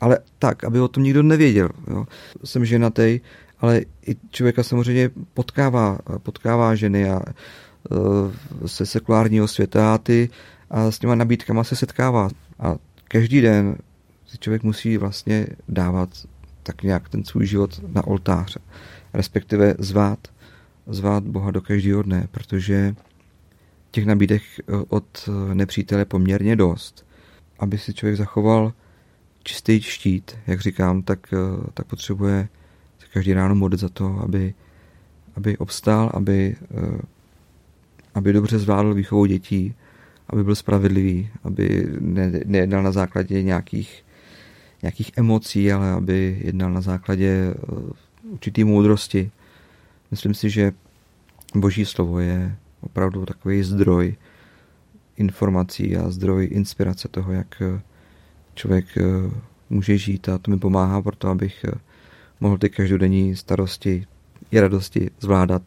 ale 0.00 0.18
tak, 0.38 0.64
aby 0.64 0.80
o 0.80 0.88
tom 0.88 1.02
nikdo 1.02 1.22
nevěděl. 1.22 1.68
Jo. 1.90 2.06
Jsem 2.44 2.64
ženatý, 2.64 3.20
ale 3.60 3.80
i 4.06 4.16
člověka 4.30 4.62
samozřejmě 4.62 5.10
potkává, 5.34 5.98
potkává 6.22 6.74
ženy 6.74 7.10
a 7.10 7.20
se 8.66 8.82
eh, 8.82 8.86
sekulárního 8.86 9.48
světa 9.48 9.94
a, 9.94 9.98
ty, 9.98 10.30
a 10.70 10.90
s 10.90 10.98
těma 10.98 11.14
nabídkama 11.14 11.64
se 11.64 11.76
setkává. 11.76 12.28
A 12.58 12.76
každý 13.08 13.40
den 13.40 13.76
si 14.26 14.38
člověk 14.38 14.62
musí 14.62 14.96
vlastně 14.96 15.46
dávat 15.68 16.08
tak 16.62 16.82
nějak 16.82 17.08
ten 17.08 17.24
svůj 17.24 17.46
život 17.46 17.80
na 17.94 18.06
oltář, 18.06 18.56
respektive 19.14 19.74
zvát, 19.78 20.18
zvát 20.86 21.24
Boha 21.24 21.50
do 21.50 21.60
každého 21.60 22.02
dne, 22.02 22.28
protože 22.30 22.94
těch 23.90 24.06
nabídek 24.06 24.42
eh, 24.58 24.62
od 24.88 25.28
nepřítele 25.54 26.04
poměrně 26.04 26.56
dost. 26.56 27.06
Aby 27.58 27.78
si 27.78 27.94
člověk 27.94 28.16
zachoval 28.16 28.72
čistý 29.42 29.82
štít, 29.82 30.38
jak 30.46 30.60
říkám, 30.60 31.02
tak, 31.02 31.32
eh, 31.32 31.70
tak 31.74 31.86
potřebuje 31.86 32.48
každý 33.16 33.32
ráno 33.32 33.54
modlit 33.54 33.80
za 33.80 33.88
to, 33.88 34.20
aby, 34.20 34.54
aby 35.36 35.58
obstál, 35.58 36.10
aby 36.14 36.56
aby 38.16 38.32
dobře 38.32 38.58
zvládl 38.58 38.94
výchovu 38.94 39.26
dětí, 39.26 39.74
aby 40.30 40.44
byl 40.44 40.54
spravedlivý, 40.54 41.28
aby 41.44 41.86
ne, 42.00 42.40
nejednal 42.44 42.82
na 42.82 42.92
základě 42.92 43.42
nějakých, 43.42 44.04
nějakých 44.82 45.10
emocí, 45.16 45.72
ale 45.72 45.90
aby 45.90 46.40
jednal 46.44 46.72
na 46.72 46.80
základě 46.80 47.28
eh, 47.28 47.54
určitý 48.22 48.64
moudrosti. 48.64 49.30
Myslím 50.10 50.34
si, 50.34 50.50
že 50.50 50.72
boží 51.54 51.84
slovo 51.84 52.20
je 52.20 52.56
opravdu 52.80 53.26
takový 53.26 53.62
zdroj 53.62 54.16
informací 55.16 55.96
a 55.96 56.10
zdroj 56.10 56.48
inspirace 56.52 57.08
toho, 57.08 57.32
jak 57.32 57.62
eh, 57.62 57.80
člověk 58.54 58.84
eh, 58.96 59.02
může 59.70 59.98
žít 59.98 60.28
a 60.28 60.38
to 60.38 60.50
mi 60.50 60.58
pomáhá 60.58 61.02
proto, 61.02 61.28
abych 61.28 61.64
mohl 62.40 62.58
ty 62.58 62.70
každodenní 62.70 63.36
starosti 63.36 64.06
i 64.50 64.60
radosti 64.60 65.10
zvládat 65.20 65.62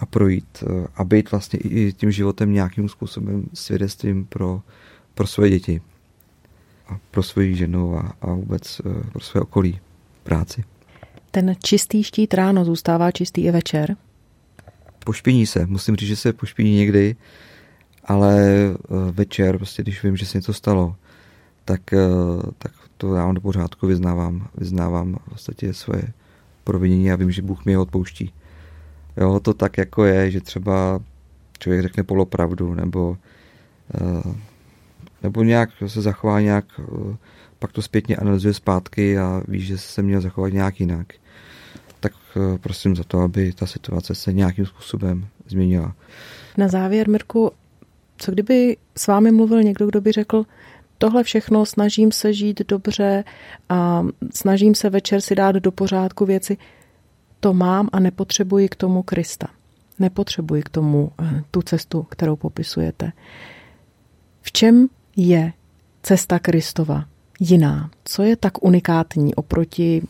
a 0.00 0.06
projít 0.06 0.64
eh, 0.66 0.86
a 0.94 1.04
být 1.04 1.30
vlastně 1.30 1.58
i 1.58 1.92
tím 1.92 2.10
životem 2.10 2.52
nějakým 2.52 2.88
způsobem 2.88 3.44
svědectvím 3.54 4.24
pro, 4.24 4.62
pro 5.14 5.26
své 5.26 5.50
děti. 5.50 5.80
pro 7.10 7.22
svoji 7.22 7.56
ženu 7.56 7.98
a, 7.98 8.12
a 8.20 8.32
vůbec 8.34 8.80
eh, 8.80 9.10
pro 9.12 9.20
své 9.20 9.40
okolí, 9.40 9.80
práci. 10.22 10.64
Ten 11.30 11.56
čistý 11.62 12.02
štít 12.02 12.34
ráno 12.34 12.64
zůstává 12.64 13.10
čistý 13.10 13.44
i 13.44 13.50
večer? 13.50 13.96
Pošpiní 15.04 15.46
se. 15.46 15.66
Musím 15.66 15.96
říct, 15.96 16.08
že 16.08 16.16
se 16.16 16.32
pošpiní 16.32 16.76
někdy, 16.76 17.16
ale 18.04 18.40
eh, 18.40 18.76
večer, 19.12 19.56
prostě 19.56 19.82
když 19.82 20.02
vím, 20.02 20.16
že 20.16 20.26
se 20.26 20.38
něco 20.38 20.52
stalo, 20.52 20.96
tak, 21.64 21.80
tak 22.58 22.72
to 22.96 23.14
já 23.14 23.32
do 23.32 23.40
pořádku 23.40 23.86
vyznávám, 23.86 24.48
vyznávám 24.54 25.16
vlastně 25.26 25.74
svoje 25.74 26.02
provinění 26.64 27.12
a 27.12 27.16
vím, 27.16 27.30
že 27.30 27.42
Bůh 27.42 27.64
mě 27.64 27.78
odpouští. 27.78 28.32
Jo, 29.16 29.40
to 29.40 29.54
tak 29.54 29.78
jako 29.78 30.04
je, 30.04 30.30
že 30.30 30.40
třeba 30.40 31.00
člověk 31.58 31.82
řekne 31.82 32.02
polopravdu, 32.02 32.74
nebo, 32.74 33.16
eh, 33.94 34.34
nebo 35.22 35.42
nějak 35.42 35.70
se 35.86 36.02
zachová 36.02 36.40
nějak, 36.40 36.64
eh, 36.78 37.16
pak 37.58 37.72
to 37.72 37.82
zpětně 37.82 38.16
analyzuje 38.16 38.54
zpátky 38.54 39.18
a 39.18 39.42
ví, 39.48 39.60
že 39.60 39.78
se 39.78 40.02
měl 40.02 40.20
zachovat 40.20 40.52
nějak 40.52 40.80
jinak. 40.80 41.06
Tak 42.00 42.12
eh, 42.36 42.58
prosím 42.58 42.96
za 42.96 43.04
to, 43.04 43.20
aby 43.20 43.52
ta 43.52 43.66
situace 43.66 44.14
se 44.14 44.32
nějakým 44.32 44.66
způsobem 44.66 45.26
změnila. 45.46 45.94
Na 46.56 46.68
závěr, 46.68 47.08
Mirku, 47.08 47.52
co 48.18 48.32
kdyby 48.32 48.76
s 48.96 49.06
vámi 49.06 49.30
mluvil 49.30 49.62
někdo, 49.62 49.86
kdo 49.86 50.00
by 50.00 50.12
řekl, 50.12 50.44
tohle 50.98 51.24
všechno 51.24 51.66
snažím 51.66 52.12
se 52.12 52.32
žít 52.32 52.62
dobře 52.68 53.24
a 53.68 54.06
snažím 54.34 54.74
se 54.74 54.90
večer 54.90 55.20
si 55.20 55.34
dát 55.34 55.56
do 55.56 55.72
pořádku 55.72 56.26
věci, 56.26 56.56
to 57.40 57.54
mám 57.54 57.88
a 57.92 58.00
nepotřebuji 58.00 58.68
k 58.68 58.76
tomu 58.76 59.02
Krista. 59.02 59.46
Nepotřebuji 59.98 60.62
k 60.62 60.68
tomu 60.68 61.12
eh, 61.22 61.42
tu 61.50 61.62
cestu, 61.62 62.02
kterou 62.02 62.36
popisujete. 62.36 63.12
V 64.42 64.52
čem 64.52 64.88
je 65.16 65.52
cesta 66.02 66.38
Kristova 66.38 67.04
jiná? 67.40 67.90
Co 68.04 68.22
je 68.22 68.36
tak 68.36 68.64
unikátní 68.64 69.34
oproti 69.34 70.02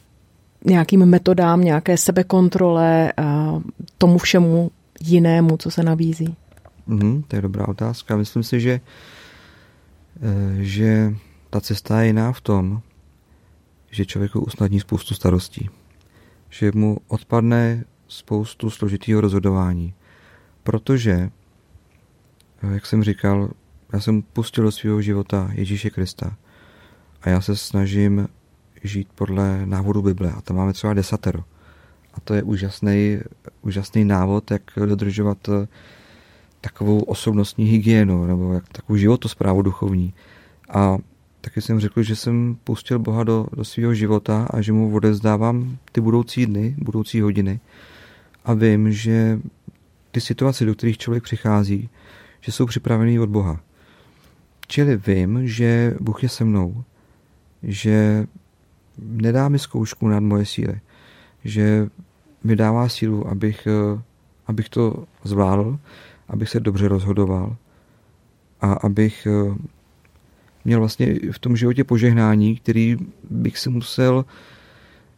nějakým 0.64 1.07
metodám, 1.07 1.61
nějaké 1.61 1.97
sebekontrole 1.97 3.12
a 3.12 3.61
tomu 3.99 4.19
všemu 4.19 4.71
jinému, 5.01 5.57
co 5.57 5.71
se 5.71 5.83
nabízí? 5.83 6.37
Mm, 6.87 7.23
to 7.23 7.37
je 7.37 7.43
dobrá 7.43 7.69
otázka. 7.69 8.16
Myslím 8.16 8.43
si, 8.43 8.61
že, 8.61 8.81
eh, 10.23 10.57
že 10.59 11.14
ta 11.51 11.61
cesta 11.61 12.01
je 12.01 12.07
jiná 12.07 12.33
v 12.33 12.40
tom, 12.40 12.81
že 13.90 14.07
člověku 14.07 14.40
usnadní 14.40 14.81
spoustu 14.81 15.14
starostí 15.14 15.71
že 16.50 16.70
mu 16.74 16.98
odpadne 17.08 17.84
spoustu 18.08 18.70
složitého 18.70 19.20
rozhodování. 19.20 19.94
Protože, 20.62 21.30
jak 22.72 22.86
jsem 22.86 23.04
říkal, 23.04 23.50
já 23.92 24.00
jsem 24.00 24.22
pustil 24.22 24.64
do 24.64 24.72
svého 24.72 25.02
života 25.02 25.50
Ježíše 25.52 25.90
Krista 25.90 26.36
a 27.22 27.28
já 27.28 27.40
se 27.40 27.56
snažím 27.56 28.28
žít 28.82 29.08
podle 29.14 29.66
návodu 29.66 30.02
Bible 30.02 30.32
a 30.32 30.40
tam 30.40 30.56
máme 30.56 30.72
třeba 30.72 30.94
desatero. 30.94 31.44
A 32.14 32.20
to 32.20 32.34
je 32.34 32.42
úžasný, 32.42 33.18
úžasný 33.62 34.04
návod, 34.04 34.50
jak 34.50 34.62
dodržovat 34.76 35.48
eh, 35.48 35.68
takovou 36.60 37.00
osobnostní 37.00 37.64
hygienu 37.64 38.24
nebo 38.26 38.52
jak 38.52 38.68
takovou 38.68 38.96
životosprávu 38.96 39.62
duchovní. 39.62 40.14
A 40.68 40.98
taky 41.40 41.61
jsem 41.61 41.81
řekl, 41.81 42.03
že 42.03 42.16
jsem 42.16 42.57
pustil 42.64 42.98
Boha 42.98 43.24
do, 43.24 43.46
do 43.53 43.64
svého 43.64 43.94
života 43.94 44.46
a 44.50 44.61
že 44.61 44.72
mu 44.72 44.94
odezdávám 44.94 45.79
ty 45.92 46.00
budoucí 46.00 46.46
dny, 46.46 46.74
budoucí 46.79 47.20
hodiny 47.20 47.61
a 48.44 48.55
vím, 48.55 48.92
že 48.92 49.40
ty 50.11 50.20
situace, 50.20 50.64
do 50.64 50.74
kterých 50.74 50.98
člověk 50.98 51.22
přichází, 51.22 51.88
že 52.40 52.53
jsou 52.53 52.66
připravený 52.66 53.20
od 53.20 53.29
Boha. 53.29 53.61
Čili 54.66 54.96
vím, 54.96 55.48
že 55.48 55.94
Bůh 56.00 56.22
je 56.22 56.29
se 56.29 56.44
mnou, 56.44 56.85
že 57.62 58.26
nedá 58.98 59.48
mi 59.48 59.59
zkoušku 59.59 60.09
nad 60.09 60.20
moje 60.20 60.46
síly, 60.46 60.81
že 61.44 61.88
mi 62.44 62.57
dává 62.57 62.88
sílu, 62.88 63.29
abych, 63.29 63.68
abych 64.46 64.68
to 64.68 65.05
zvládl, 65.24 65.79
abych 66.29 66.48
se 66.48 66.61
dobře 66.61 66.88
rozhodoval 66.88 67.57
a 68.61 68.72
abych 68.72 69.26
měl 70.64 70.79
vlastně 70.79 71.14
v 71.33 71.38
tom 71.38 71.57
životě 71.57 71.85
požehnání, 71.85 72.57
který 72.57 72.96
bych 73.31 73.59
si 73.59 73.70
musel, 73.70 74.25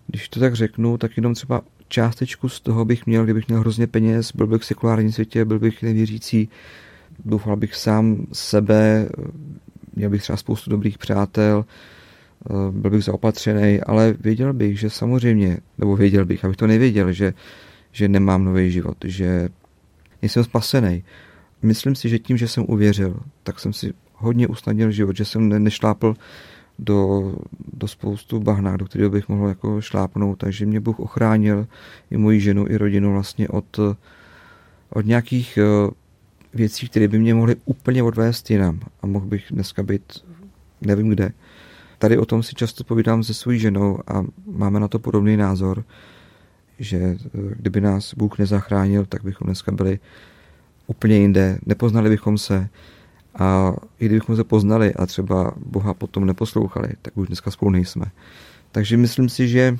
když 0.06 0.28
to 0.28 0.40
tak 0.40 0.54
řeknu, 0.54 0.98
tak 0.98 1.16
jenom 1.16 1.34
třeba 1.34 1.62
částečku 1.88 2.48
z 2.48 2.60
toho 2.60 2.84
bych 2.84 3.06
měl, 3.06 3.24
kdybych 3.24 3.48
měl 3.48 3.60
hrozně 3.60 3.86
peněz, 3.86 4.32
byl 4.34 4.46
bych 4.46 4.62
v 4.62 4.66
sekulárním 4.66 5.12
světě, 5.12 5.44
byl 5.44 5.58
bych 5.58 5.82
nevěřící, 5.82 6.48
doufal 7.24 7.56
bych 7.56 7.74
sám 7.74 8.26
sebe, 8.32 9.08
měl 9.96 10.10
bych 10.10 10.22
třeba 10.22 10.36
spoustu 10.36 10.70
dobrých 10.70 10.98
přátel, 10.98 11.64
byl 12.70 12.90
bych 12.90 13.04
zaopatřený, 13.04 13.80
ale 13.80 14.14
věděl 14.20 14.52
bych, 14.52 14.80
že 14.80 14.90
samozřejmě, 14.90 15.58
nebo 15.78 15.96
věděl 15.96 16.24
bych, 16.24 16.44
abych 16.44 16.56
to 16.56 16.66
nevěděl, 16.66 17.12
že, 17.12 17.34
že 17.92 18.08
nemám 18.08 18.44
nový 18.44 18.70
život, 18.70 18.96
že 19.04 19.48
nejsem 20.22 20.44
spasený. 20.44 21.04
Myslím 21.62 21.94
si, 21.94 22.08
že 22.08 22.18
tím, 22.18 22.36
že 22.36 22.48
jsem 22.48 22.64
uvěřil, 22.68 23.20
tak 23.42 23.60
jsem 23.60 23.72
si 23.72 23.92
hodně 24.22 24.48
usnadnil 24.48 24.90
život, 24.90 25.16
že 25.16 25.24
jsem 25.24 25.48
ne, 25.48 25.58
nešlápl 25.58 26.14
do, 26.78 27.32
do 27.72 27.88
spoustu 27.88 28.40
bahna, 28.40 28.76
do 28.76 28.84
kterého 28.84 29.10
bych 29.10 29.28
mohl 29.28 29.48
jako 29.48 29.80
šlápnout, 29.80 30.38
takže 30.38 30.66
mě 30.66 30.80
Bůh 30.80 31.00
ochránil 31.00 31.66
i 32.10 32.16
moji 32.16 32.40
ženu, 32.40 32.66
i 32.68 32.76
rodinu 32.76 33.12
vlastně 33.12 33.48
od, 33.48 33.80
od 34.90 35.06
nějakých 35.06 35.58
eh, 35.58 35.90
věcí, 36.54 36.88
které 36.88 37.08
by 37.08 37.18
mě 37.18 37.34
mohly 37.34 37.56
úplně 37.64 38.02
odvést 38.02 38.50
jinam 38.50 38.80
a 39.02 39.06
mohl 39.06 39.26
bych 39.26 39.44
dneska 39.50 39.82
být 39.82 40.24
nevím 40.80 41.08
kde. 41.08 41.32
Tady 41.98 42.18
o 42.18 42.24
tom 42.24 42.42
si 42.42 42.54
často 42.54 42.84
povídám 42.84 43.22
se 43.22 43.34
svojí 43.34 43.58
ženou 43.58 43.98
a 44.06 44.24
máme 44.46 44.80
na 44.80 44.88
to 44.88 44.98
podobný 44.98 45.36
názor, 45.36 45.84
že 46.78 46.96
eh, 46.96 47.18
kdyby 47.56 47.80
nás 47.80 48.14
Bůh 48.14 48.38
nezachránil, 48.38 49.06
tak 49.06 49.24
bychom 49.24 49.46
dneska 49.46 49.72
byli 49.72 49.98
úplně 50.86 51.16
jinde, 51.16 51.58
nepoznali 51.66 52.10
bychom 52.10 52.38
se, 52.38 52.68
a 53.34 53.72
i 54.00 54.06
kdybychom 54.06 54.36
se 54.36 54.44
poznali 54.44 54.94
a 54.94 55.06
třeba 55.06 55.54
Boha 55.66 55.94
potom 55.94 56.26
neposlouchali, 56.26 56.88
tak 57.02 57.16
už 57.16 57.26
dneska 57.26 57.50
spolu 57.50 57.70
nejsme. 57.70 58.04
Takže 58.72 58.96
myslím 58.96 59.28
si, 59.28 59.48
že 59.48 59.76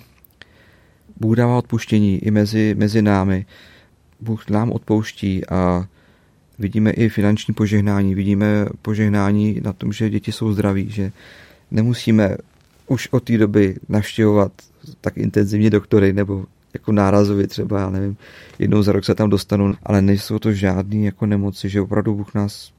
Bůh 1.21 1.37
dává 1.37 1.59
odpuštění 1.59 2.19
i 2.19 2.31
mezi, 2.31 2.75
mezi 2.79 3.03
námi. 3.03 3.47
Bůh 4.21 4.49
nám 4.49 4.73
odpouští 4.73 5.47
a 5.47 5.87
vidíme 6.59 6.91
i 6.91 7.09
finanční 7.09 7.55
požehnání, 7.55 8.15
vidíme 8.15 8.67
požehnání 8.83 9.61
na 9.65 9.73
tom, 9.73 9.93
že 9.93 10.11
děti 10.11 10.33
jsou 10.33 10.53
zdraví, 10.53 10.91
že 10.91 11.13
nemusíme 11.71 12.37
už 12.87 13.09
od 13.11 13.25
té 13.25 13.39
doby 13.39 13.77
navštěvovat 13.89 14.53
tak 15.01 15.17
intenzivně 15.17 15.71
doktory 15.71 16.13
nebo 16.13 16.45
jako 16.75 16.93
nárazově 16.93 17.47
třeba, 17.47 17.81
já 17.81 17.91
nevím, 17.91 18.17
jednou 18.59 18.83
za 18.83 18.93
rok 18.93 19.05
se 19.05 19.15
tam 19.15 19.31
dostanu, 19.31 19.75
ale 19.83 20.03
nejsou 20.03 20.39
to 20.39 20.53
žádný 20.53 21.05
jako 21.05 21.27
nemoci, 21.27 21.69
že 21.69 21.81
opravdu 21.81 22.15
Bůh 22.15 22.35
nás 22.35 22.73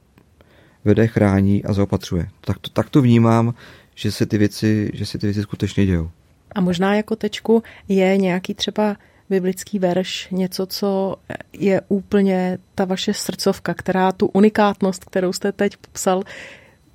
vede, 0.84 1.06
chrání 1.06 1.64
a 1.64 1.72
zaopatřuje. 1.72 2.28
Tak 2.40 2.58
to, 2.58 2.70
tak 2.70 2.90
to 2.90 3.02
vnímám, 3.02 3.54
že 3.94 4.12
se 4.12 4.26
ty 4.26 4.38
věci, 4.38 4.90
že 4.94 5.06
se 5.06 5.18
ty 5.18 5.26
věci 5.26 5.42
skutečně 5.42 5.86
dějou. 5.86 6.10
A 6.54 6.60
možná 6.60 6.94
jako 6.94 7.16
tečku 7.16 7.62
je 7.88 8.16
nějaký 8.16 8.54
třeba 8.54 8.96
biblický 9.30 9.78
verš, 9.78 10.28
něco, 10.30 10.66
co 10.66 11.16
je 11.52 11.80
úplně 11.88 12.58
ta 12.74 12.84
vaše 12.84 13.14
srdcovka, 13.14 13.74
která 13.74 14.12
tu 14.12 14.26
unikátnost, 14.26 15.04
kterou 15.04 15.32
jste 15.32 15.52
teď 15.52 15.76
popsal, 15.76 16.22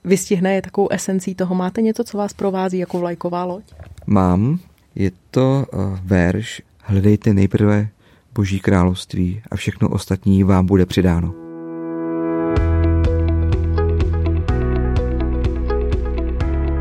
vystihne, 0.04 0.54
je 0.54 0.62
takovou 0.62 0.88
esencí 0.92 1.36
toho. 1.36 1.56
Máte 1.56 1.82
něco, 1.82 2.04
co 2.04 2.18
vás 2.18 2.34
provází 2.34 2.78
jako 2.78 3.00
vlajková 3.00 3.44
loď? 3.44 3.64
Mám. 4.06 4.60
Je 4.96 5.12
to 5.32 5.66
uh, 5.74 6.00
verš 6.04 6.62
Hledejte 6.90 7.34
nejprve 7.34 7.90
Boží 8.34 8.60
království 8.60 9.42
a 9.52 9.56
všechno 9.56 9.90
ostatní 9.90 10.44
vám 10.44 10.66
bude 10.66 10.86
přidáno. 10.86 11.39